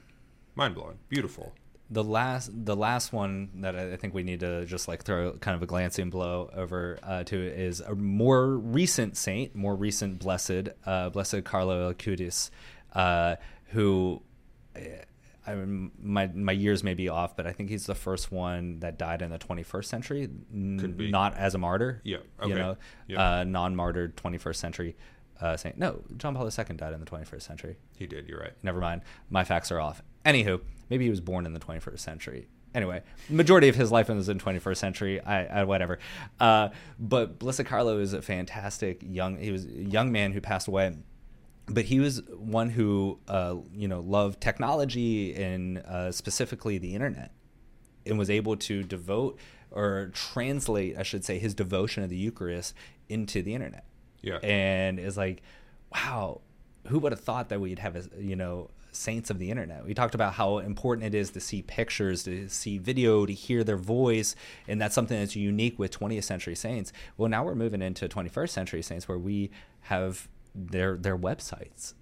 mind-blowing 0.55 0.97
beautiful 1.09 1.53
The 1.91 2.03
last, 2.03 2.49
the 2.71 2.75
last 2.75 3.13
one 3.13 3.33
that 3.61 3.75
I 3.75 3.83
I 3.93 3.97
think 4.01 4.11
we 4.19 4.23
need 4.23 4.39
to 4.39 4.65
just 4.65 4.87
like 4.87 5.03
throw 5.03 5.33
kind 5.45 5.55
of 5.57 5.61
a 5.61 5.67
glancing 5.67 6.09
blow 6.09 6.49
over 6.63 6.97
uh, 7.03 7.23
to 7.25 7.37
is 7.67 7.79
a 7.79 7.93
more 7.93 8.57
recent 8.79 9.15
saint, 9.17 9.53
more 9.65 9.75
recent 9.87 10.17
blessed, 10.17 10.69
uh, 10.91 11.09
blessed 11.15 11.43
Carlo 11.43 11.75
Acutis, 11.93 12.49
uh, 12.93 13.35
who. 13.73 14.21
I 15.47 15.55
mean, 15.55 15.91
my 16.01 16.27
my 16.27 16.51
years 16.51 16.83
may 16.83 16.93
be 16.93 17.07
off, 17.09 17.35
but 17.35 17.45
I 17.47 17.51
think 17.51 17.69
he's 17.69 17.85
the 17.85 17.95
first 17.95 18.31
one 18.31 18.79
that 18.79 18.97
died 18.97 19.21
in 19.21 19.29
the 19.29 19.37
21st 19.37 19.85
century, 19.85 20.23
n- 20.53 20.79
Could 20.79 20.97
be. 20.97 21.11
not 21.11 21.35
as 21.37 21.53
a 21.55 21.57
martyr. 21.57 22.01
Yeah, 22.03 22.17
okay. 22.39 22.49
you 22.49 22.55
know, 22.55 22.77
Yeah. 23.07 23.39
uh, 23.39 23.43
non-martyred 23.43 24.17
21st 24.17 24.55
century 24.55 24.95
uh, 25.41 25.57
saint. 25.57 25.77
No, 25.77 26.01
John 26.17 26.33
Paul 26.35 26.45
II 26.45 26.75
died 26.77 26.93
in 26.93 26.99
the 26.99 27.05
21st 27.05 27.41
century 27.41 27.75
he 27.97 28.07
did 28.07 28.27
you're 28.27 28.39
right 28.39 28.53
never 28.63 28.79
mind. 28.79 29.01
My 29.29 29.43
facts 29.43 29.71
are 29.71 29.79
off. 29.79 30.01
Anywho, 30.25 30.61
maybe 30.89 31.03
he 31.03 31.09
was 31.09 31.21
born 31.21 31.45
in 31.45 31.53
the 31.53 31.59
21st 31.59 31.99
century. 31.99 32.47
Anyway, 32.73 33.01
majority 33.29 33.69
of 33.69 33.75
his 33.75 33.89
life 33.91 34.09
was 34.09 34.27
in 34.27 34.37
21st 34.37 34.77
century. 34.77 35.21
I, 35.21 35.45
I 35.61 35.63
whatever. 35.63 35.97
Uh, 36.39 36.69
but 36.99 37.39
Blessed 37.39 37.65
Carlo 37.65 37.99
is 37.99 38.11
a 38.13 38.21
fantastic 38.21 39.01
young. 39.01 39.37
He 39.37 39.51
was 39.51 39.65
a 39.65 39.69
young 39.83 40.11
man 40.11 40.33
who 40.33 40.41
passed 40.41 40.67
away, 40.67 40.93
but 41.67 41.85
he 41.85 41.99
was 41.99 42.21
one 42.29 42.69
who 42.69 43.19
uh, 43.27 43.55
you 43.73 43.87
know 43.87 44.01
loved 44.01 44.41
technology 44.41 45.35
and 45.35 45.79
uh, 45.79 46.11
specifically 46.11 46.77
the 46.77 46.93
internet, 46.93 47.31
and 48.05 48.17
was 48.17 48.29
able 48.29 48.55
to 48.57 48.83
devote 48.83 49.39
or 49.71 50.11
translate, 50.13 50.97
I 50.97 51.03
should 51.03 51.25
say, 51.25 51.37
his 51.37 51.53
devotion 51.53 52.03
of 52.03 52.09
the 52.09 52.15
Eucharist 52.15 52.73
into 53.09 53.41
the 53.41 53.53
internet 53.53 53.85
yeah 54.25 54.39
and 54.39 54.99
is 54.99 55.15
like, 55.15 55.41
wow, 55.93 56.41
who 56.87 56.99
would 56.99 57.11
have 57.11 57.21
thought 57.21 57.49
that 57.49 57.61
we'd 57.61 57.79
have 57.79 57.95
a 57.95 58.03
you 58.19 58.35
know 58.35 58.69
saints 58.91 59.29
of 59.29 59.39
the 59.39 59.49
internet? 59.51 59.85
We 59.85 59.93
talked 59.93 60.15
about 60.15 60.33
how 60.33 60.57
important 60.57 61.05
it 61.05 61.15
is 61.15 61.29
to 61.31 61.39
see 61.39 61.61
pictures, 61.61 62.23
to 62.23 62.49
see 62.49 62.77
video, 62.77 63.25
to 63.25 63.33
hear 63.33 63.63
their 63.63 63.77
voice, 63.77 64.35
and 64.67 64.81
that's 64.81 64.95
something 64.95 65.17
that's 65.17 65.35
unique 65.35 65.79
with 65.79 65.97
20th 65.97 66.23
century 66.23 66.55
saints. 66.55 66.91
Well, 67.17 67.29
now 67.29 67.43
we're 67.43 67.55
moving 67.55 67.81
into 67.81 68.09
21st 68.09 68.49
century 68.49 68.81
saints 68.81 69.07
where 69.07 69.19
we 69.19 69.51
have 69.81 70.27
their 70.55 70.95
their 70.97 71.17
websites, 71.17 71.93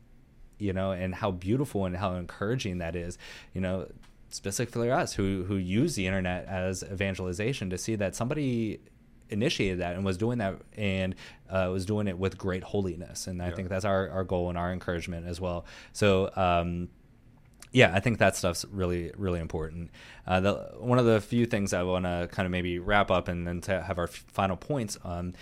you 0.59 0.71
know, 0.73 0.91
and 0.91 1.15
how 1.15 1.31
beautiful 1.31 1.85
and 1.85 1.97
how 1.97 2.13
encouraging 2.15 2.77
that 2.77 2.95
is, 2.95 3.17
you 3.53 3.61
know. 3.61 3.87
Specifically, 4.29 4.89
us 4.89 5.13
who 5.13 5.43
who 5.47 5.57
use 5.57 5.93
the 5.93 6.07
internet 6.07 6.45
as 6.47 6.83
evangelization 6.83 7.69
to 7.69 7.77
see 7.77 7.95
that 7.97 8.15
somebody 8.15 8.79
initiated 9.29 9.79
that 9.79 9.95
and 9.95 10.03
was 10.03 10.17
doing 10.17 10.39
that 10.39 10.55
and 10.75 11.13
uh, 11.51 11.69
was 11.71 11.85
doing 11.85 12.07
it 12.07 12.17
with 12.17 12.35
great 12.37 12.63
holiness 12.63 13.25
and 13.27 13.41
i 13.41 13.49
Yeah. 13.49 13.55
think 13.55 13.69
that's 13.69 13.85
our, 13.85 14.09
our 14.09 14.23
goal 14.23 14.49
and 14.49 14.57
our 14.57 14.71
encouragement 14.73 15.25
as 15.27 15.39
well 15.39 15.65
so 15.91 16.29
um, 16.35 16.89
yeah 17.71 17.91
i 17.95 17.99
think 17.99 18.17
that 18.19 18.35
stuff's 18.35 18.65
really 18.71 19.11
really 19.17 19.39
important 19.39 19.89
uh, 20.27 20.39
the, 20.39 20.53
one 20.77 20.99
of 20.99 21.05
the 21.05 21.21
few 21.21 21.45
things 21.45 21.73
i 21.73 21.81
want 21.83 22.05
to 22.05 22.27
kind 22.31 22.45
of 22.45 22.51
maybe 22.51 22.79
wrap 22.79 23.09
up 23.11 23.27
and 23.27 23.47
then 23.47 23.61
to 23.61 23.81
have 23.81 23.97
our 23.97 24.05
f- 24.05 24.23
final 24.27 24.57
points 24.57 24.97
um, 25.03 25.33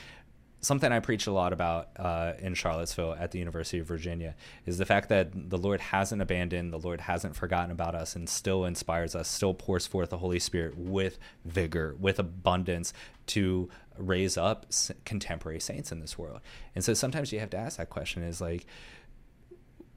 something 0.62 0.91
I 0.91 1.00
preach 1.00 1.26
a 1.26 1.32
lot 1.32 1.54
about 1.54 1.89
uh, 1.97 2.34
in 2.39 2.54
Charlottesville 2.54 3.15
at 3.19 3.32
the 3.32 3.39
University 3.39 3.80
of 3.80 3.88
Virginia 3.88 4.36
is 4.65 4.78
the 4.78 4.86
fact 4.86 5.10
that 5.10 5.50
the 5.50 5.58
Lord 5.58 5.82
hasn't 5.82 6.21
abandoned, 6.21 6.71
the 6.71 6.80
Lord 6.80 7.02
hasn't 7.02 7.36
forgotten 7.36 7.71
about 7.71 7.95
us, 7.95 8.15
and 8.15 8.30
still 8.30 8.63
inspires 8.63 9.15
us, 9.15 9.28
still 9.28 9.56
pours 9.56 9.88
forth 9.88 10.12
the 10.12 10.19
Holy 10.19 10.39
Spirit 10.39 10.78
with 10.78 11.17
vigor, 11.43 11.95
with 12.00 12.19
abundance 12.19 12.93
to 13.28 13.69
raise 13.97 14.38
up 14.38 14.67
contemporary 15.04 15.60
saints 15.60 15.91
in 15.91 16.00
this 16.00 16.17
world. 16.17 16.39
And 16.76 16.84
so 16.84 16.93
sometimes 16.93 17.34
you 17.34 17.39
have 17.39 17.50
to 17.50 17.58
ask 17.58 17.78
that 17.78 17.89
question: 17.89 18.21
is 18.21 18.39
like, 18.39 18.67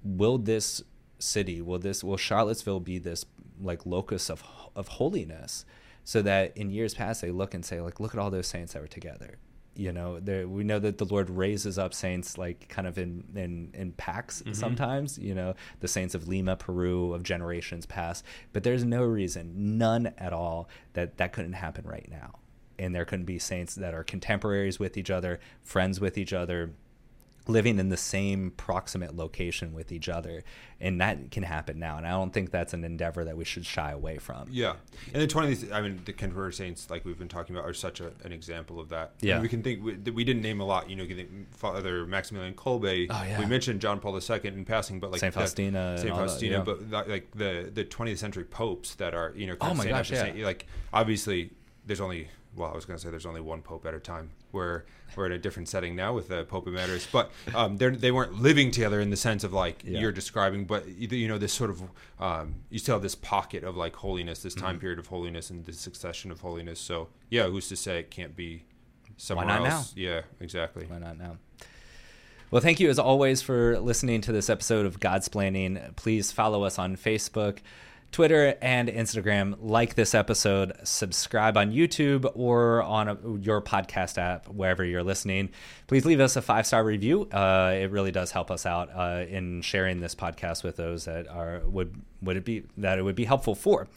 will 0.02 0.38
this 0.38 0.82
city, 1.18 1.60
will 1.60 1.78
this, 1.78 2.02
will 2.02 2.16
Charlottesville 2.16 2.80
be 2.80 2.98
this 2.98 3.26
like 3.60 3.84
locus 3.84 4.30
of 4.30 4.42
of 4.74 4.88
holiness? 4.88 5.66
So 6.06 6.20
that 6.20 6.54
in 6.56 6.70
years 6.70 6.94
past 6.94 7.22
they 7.22 7.30
look 7.30 7.54
and 7.54 7.64
say 7.64 7.80
like, 7.80 7.98
look 7.98 8.12
at 8.14 8.20
all 8.20 8.30
those 8.30 8.46
saints 8.46 8.74
that 8.74 8.82
were 8.82 8.88
together 8.88 9.38
you 9.76 9.92
know 9.92 10.20
there 10.20 10.46
we 10.46 10.62
know 10.62 10.78
that 10.78 10.98
the 10.98 11.04
lord 11.04 11.28
raises 11.30 11.78
up 11.78 11.92
saints 11.92 12.38
like 12.38 12.68
kind 12.68 12.86
of 12.86 12.96
in 12.96 13.24
in 13.34 13.70
in 13.74 13.92
packs 13.92 14.40
mm-hmm. 14.42 14.52
sometimes 14.52 15.18
you 15.18 15.34
know 15.34 15.54
the 15.80 15.88
saints 15.88 16.14
of 16.14 16.28
lima 16.28 16.54
peru 16.54 17.12
of 17.12 17.22
generations 17.22 17.86
past 17.86 18.24
but 18.52 18.62
there's 18.62 18.84
no 18.84 19.02
reason 19.02 19.78
none 19.78 20.12
at 20.18 20.32
all 20.32 20.68
that 20.92 21.16
that 21.18 21.32
couldn't 21.32 21.54
happen 21.54 21.84
right 21.86 22.08
now. 22.10 22.38
And 22.76 22.94
there 22.94 23.04
couldn't 23.04 23.26
be 23.26 23.38
saints 23.38 23.76
that 23.76 23.94
are 23.94 24.02
contemporaries 24.02 24.80
with 24.80 24.96
each 24.96 25.10
other 25.10 25.38
friends 25.62 26.00
with 26.00 26.18
each 26.18 26.32
other 26.32 26.72
living 27.46 27.78
in 27.78 27.88
the 27.90 27.96
same 27.96 28.50
proximate 28.52 29.14
location 29.14 29.74
with 29.74 29.92
each 29.92 30.08
other 30.08 30.42
and 30.80 31.00
that 31.00 31.30
can 31.30 31.42
happen 31.42 31.78
now 31.78 31.96
and 31.98 32.06
i 32.06 32.10
don't 32.10 32.32
think 32.32 32.50
that's 32.50 32.72
an 32.72 32.84
endeavor 32.84 33.24
that 33.24 33.36
we 33.36 33.44
should 33.44 33.66
shy 33.66 33.90
away 33.90 34.16
from 34.16 34.46
yeah 34.50 34.74
and 35.12 35.22
the 35.22 35.26
20th 35.26 35.70
i 35.72 35.80
mean 35.80 36.00
the 36.04 36.12
contemporary 36.12 36.52
saints 36.52 36.88
like 36.90 37.04
we've 37.04 37.18
been 37.18 37.28
talking 37.28 37.54
about 37.54 37.68
are 37.68 37.74
such 37.74 38.00
a, 38.00 38.12
an 38.24 38.32
example 38.32 38.80
of 38.80 38.88
that 38.88 39.12
Yeah. 39.20 39.34
And 39.34 39.42
we 39.42 39.48
can 39.48 39.62
think 39.62 39.84
we, 39.84 39.94
we 40.10 40.24
didn't 40.24 40.42
name 40.42 40.60
a 40.60 40.64
lot 40.64 40.88
you 40.88 40.96
know 40.96 41.06
father 41.50 42.06
maximilian 42.06 42.54
kolbe 42.54 43.06
Oh, 43.10 43.22
yeah. 43.24 43.38
we 43.38 43.46
mentioned 43.46 43.80
john 43.80 44.00
paul 44.00 44.18
ii 44.18 44.40
in 44.44 44.64
passing 44.64 45.00
but 45.00 45.10
like 45.10 45.20
Saint 45.20 45.34
Faustina 45.34 45.98
saint 45.98 46.10
all 46.12 46.18
that, 46.20 46.28
faustina 46.28 46.56
yeah. 46.58 46.62
but 46.62 47.08
like 47.08 47.30
the 47.32 47.70
the 47.72 47.84
20th 47.84 48.18
century 48.18 48.44
popes 48.44 48.94
that 48.96 49.14
are 49.14 49.32
you 49.36 49.46
know 49.46 49.56
Oh 49.60 49.74
my 49.74 49.86
gosh, 49.86 50.10
yeah. 50.10 50.22
saint, 50.22 50.38
like 50.40 50.66
obviously 50.92 51.50
there's 51.86 52.00
only 52.00 52.28
well 52.56 52.70
i 52.70 52.74
was 52.74 52.84
going 52.84 52.96
to 52.96 53.02
say 53.04 53.10
there's 53.10 53.26
only 53.26 53.40
one 53.40 53.60
pope 53.62 53.84
at 53.86 53.94
a 53.94 54.00
time 54.00 54.30
we're 54.52 54.82
we're 55.16 55.26
in 55.26 55.32
a 55.32 55.38
different 55.38 55.68
setting 55.68 55.94
now 55.96 56.12
with 56.12 56.28
the 56.28 56.44
pope 56.44 56.66
emeritus 56.66 57.06
but 57.10 57.30
um 57.54 57.76
they 57.76 58.10
weren't 58.12 58.40
living 58.40 58.70
together 58.70 59.00
in 59.00 59.10
the 59.10 59.16
sense 59.16 59.44
of 59.44 59.52
like 59.52 59.82
Yeah. 59.84 60.00
you're 60.00 60.12
describing 60.12 60.64
but 60.64 60.86
you 60.88 61.26
know 61.28 61.38
this 61.38 61.52
sort 61.52 61.70
of 61.70 61.82
um 62.20 62.54
you 62.70 62.78
still 62.78 62.94
have 62.94 63.02
this 63.02 63.14
pocket 63.14 63.64
of 63.64 63.76
like 63.76 63.96
holiness 63.96 64.42
this 64.42 64.54
Mm-hmm. 64.54 64.64
time 64.66 64.78
period 64.78 64.98
of 64.98 65.08
holiness 65.08 65.50
and 65.50 65.64
this 65.66 65.78
succession 65.80 66.30
of 66.30 66.40
holiness 66.40 66.78
so 66.80 67.08
yeah 67.30 67.46
who's 67.48 67.68
to 67.68 67.76
say 67.76 67.98
it 68.00 68.10
can't 68.10 68.36
be 68.36 68.64
somewhere 69.16 69.46
not 69.46 69.66
else 69.66 69.92
yeah 69.96 70.22
exactly 70.40 70.86
Why 70.86 70.98
not 70.98 71.18
now? 71.18 71.38
Well, 72.50 72.62
thank 72.62 72.78
you 72.78 72.88
as 72.88 73.00
always 73.00 73.42
for 73.42 73.80
listening 73.80 74.20
to 74.22 74.32
this 74.32 74.48
episode 74.48 74.86
of 74.86 75.00
Godsplaining. 75.00 75.96
Please 75.96 76.30
follow 76.30 76.62
us 76.62 76.78
on 76.78 76.96
Facebook, 76.96 77.58
Twitter, 78.14 78.56
and 78.62 78.88
Instagram. 78.88 79.56
Like 79.60 79.96
this 79.96 80.14
episode, 80.14 80.72
subscribe 80.84 81.56
on 81.56 81.72
YouTube 81.72 82.30
or 82.36 82.80
on 82.84 83.08
a, 83.08 83.18
your 83.40 83.60
podcast 83.60 84.18
app, 84.18 84.46
wherever 84.46 84.84
you're 84.84 85.02
listening. 85.02 85.50
Please 85.88 86.06
leave 86.06 86.20
us 86.20 86.36
a 86.36 86.42
five 86.42 86.64
star 86.64 86.84
review. 86.84 87.28
Uh, 87.32 87.74
it 87.74 87.90
really 87.90 88.12
does 88.12 88.30
help 88.30 88.52
us 88.52 88.66
out 88.66 88.88
uh, 88.94 89.24
in 89.28 89.62
sharing 89.62 89.98
this 89.98 90.14
podcast 90.14 90.62
with 90.62 90.76
those 90.76 91.06
that 91.06 91.26
are 91.26 91.62
would 91.66 92.00
would 92.22 92.36
it 92.36 92.44
be 92.44 92.62
that 92.76 93.00
it 93.00 93.02
would 93.02 93.16
be 93.16 93.24
helpful 93.24 93.56
for. 93.56 93.88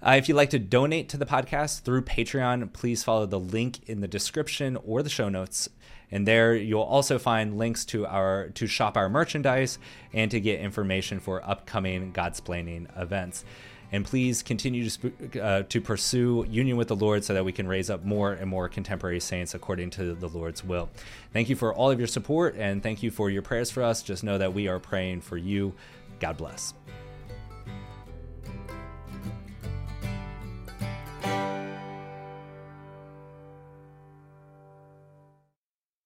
Uh, 0.00 0.14
if 0.16 0.28
you'd 0.28 0.36
like 0.36 0.50
to 0.50 0.60
donate 0.60 1.08
to 1.08 1.16
the 1.16 1.26
podcast 1.26 1.80
through 1.80 2.02
Patreon, 2.02 2.72
please 2.72 3.02
follow 3.02 3.26
the 3.26 3.40
link 3.40 3.80
in 3.88 4.00
the 4.00 4.06
description 4.06 4.76
or 4.84 5.02
the 5.02 5.10
show 5.10 5.28
notes. 5.28 5.68
And 6.10 6.26
there 6.26 6.54
you'll 6.54 6.82
also 6.82 7.18
find 7.18 7.58
links 7.58 7.84
to 7.86 8.06
our 8.06 8.48
to 8.50 8.66
shop 8.66 8.96
our 8.96 9.08
merchandise 9.08 9.78
and 10.12 10.30
to 10.30 10.40
get 10.40 10.60
information 10.60 11.20
for 11.20 11.44
upcoming 11.48 12.12
Godsplaining 12.12 12.86
events. 13.00 13.44
And 13.92 14.04
please 14.04 14.42
continue 14.42 14.90
to, 14.90 15.40
uh, 15.40 15.62
to 15.62 15.80
pursue 15.80 16.44
union 16.48 16.76
with 16.76 16.88
the 16.88 16.96
Lord 16.96 17.24
so 17.24 17.34
that 17.34 17.44
we 17.44 17.52
can 17.52 17.68
raise 17.68 17.88
up 17.88 18.04
more 18.04 18.32
and 18.32 18.50
more 18.50 18.68
contemporary 18.68 19.20
saints 19.20 19.54
according 19.54 19.90
to 19.90 20.14
the 20.14 20.28
Lord's 20.28 20.64
will. 20.64 20.88
Thank 21.32 21.48
you 21.48 21.56
for 21.56 21.72
all 21.72 21.90
of 21.90 21.98
your 21.98 22.08
support 22.08 22.56
and 22.56 22.82
thank 22.82 23.02
you 23.02 23.10
for 23.10 23.30
your 23.30 23.42
prayers 23.42 23.70
for 23.70 23.82
us. 23.82 24.02
Just 24.02 24.24
know 24.24 24.38
that 24.38 24.54
we 24.54 24.66
are 24.66 24.80
praying 24.80 25.20
for 25.20 25.36
you. 25.36 25.72
God 26.18 26.36
bless. 26.36 26.74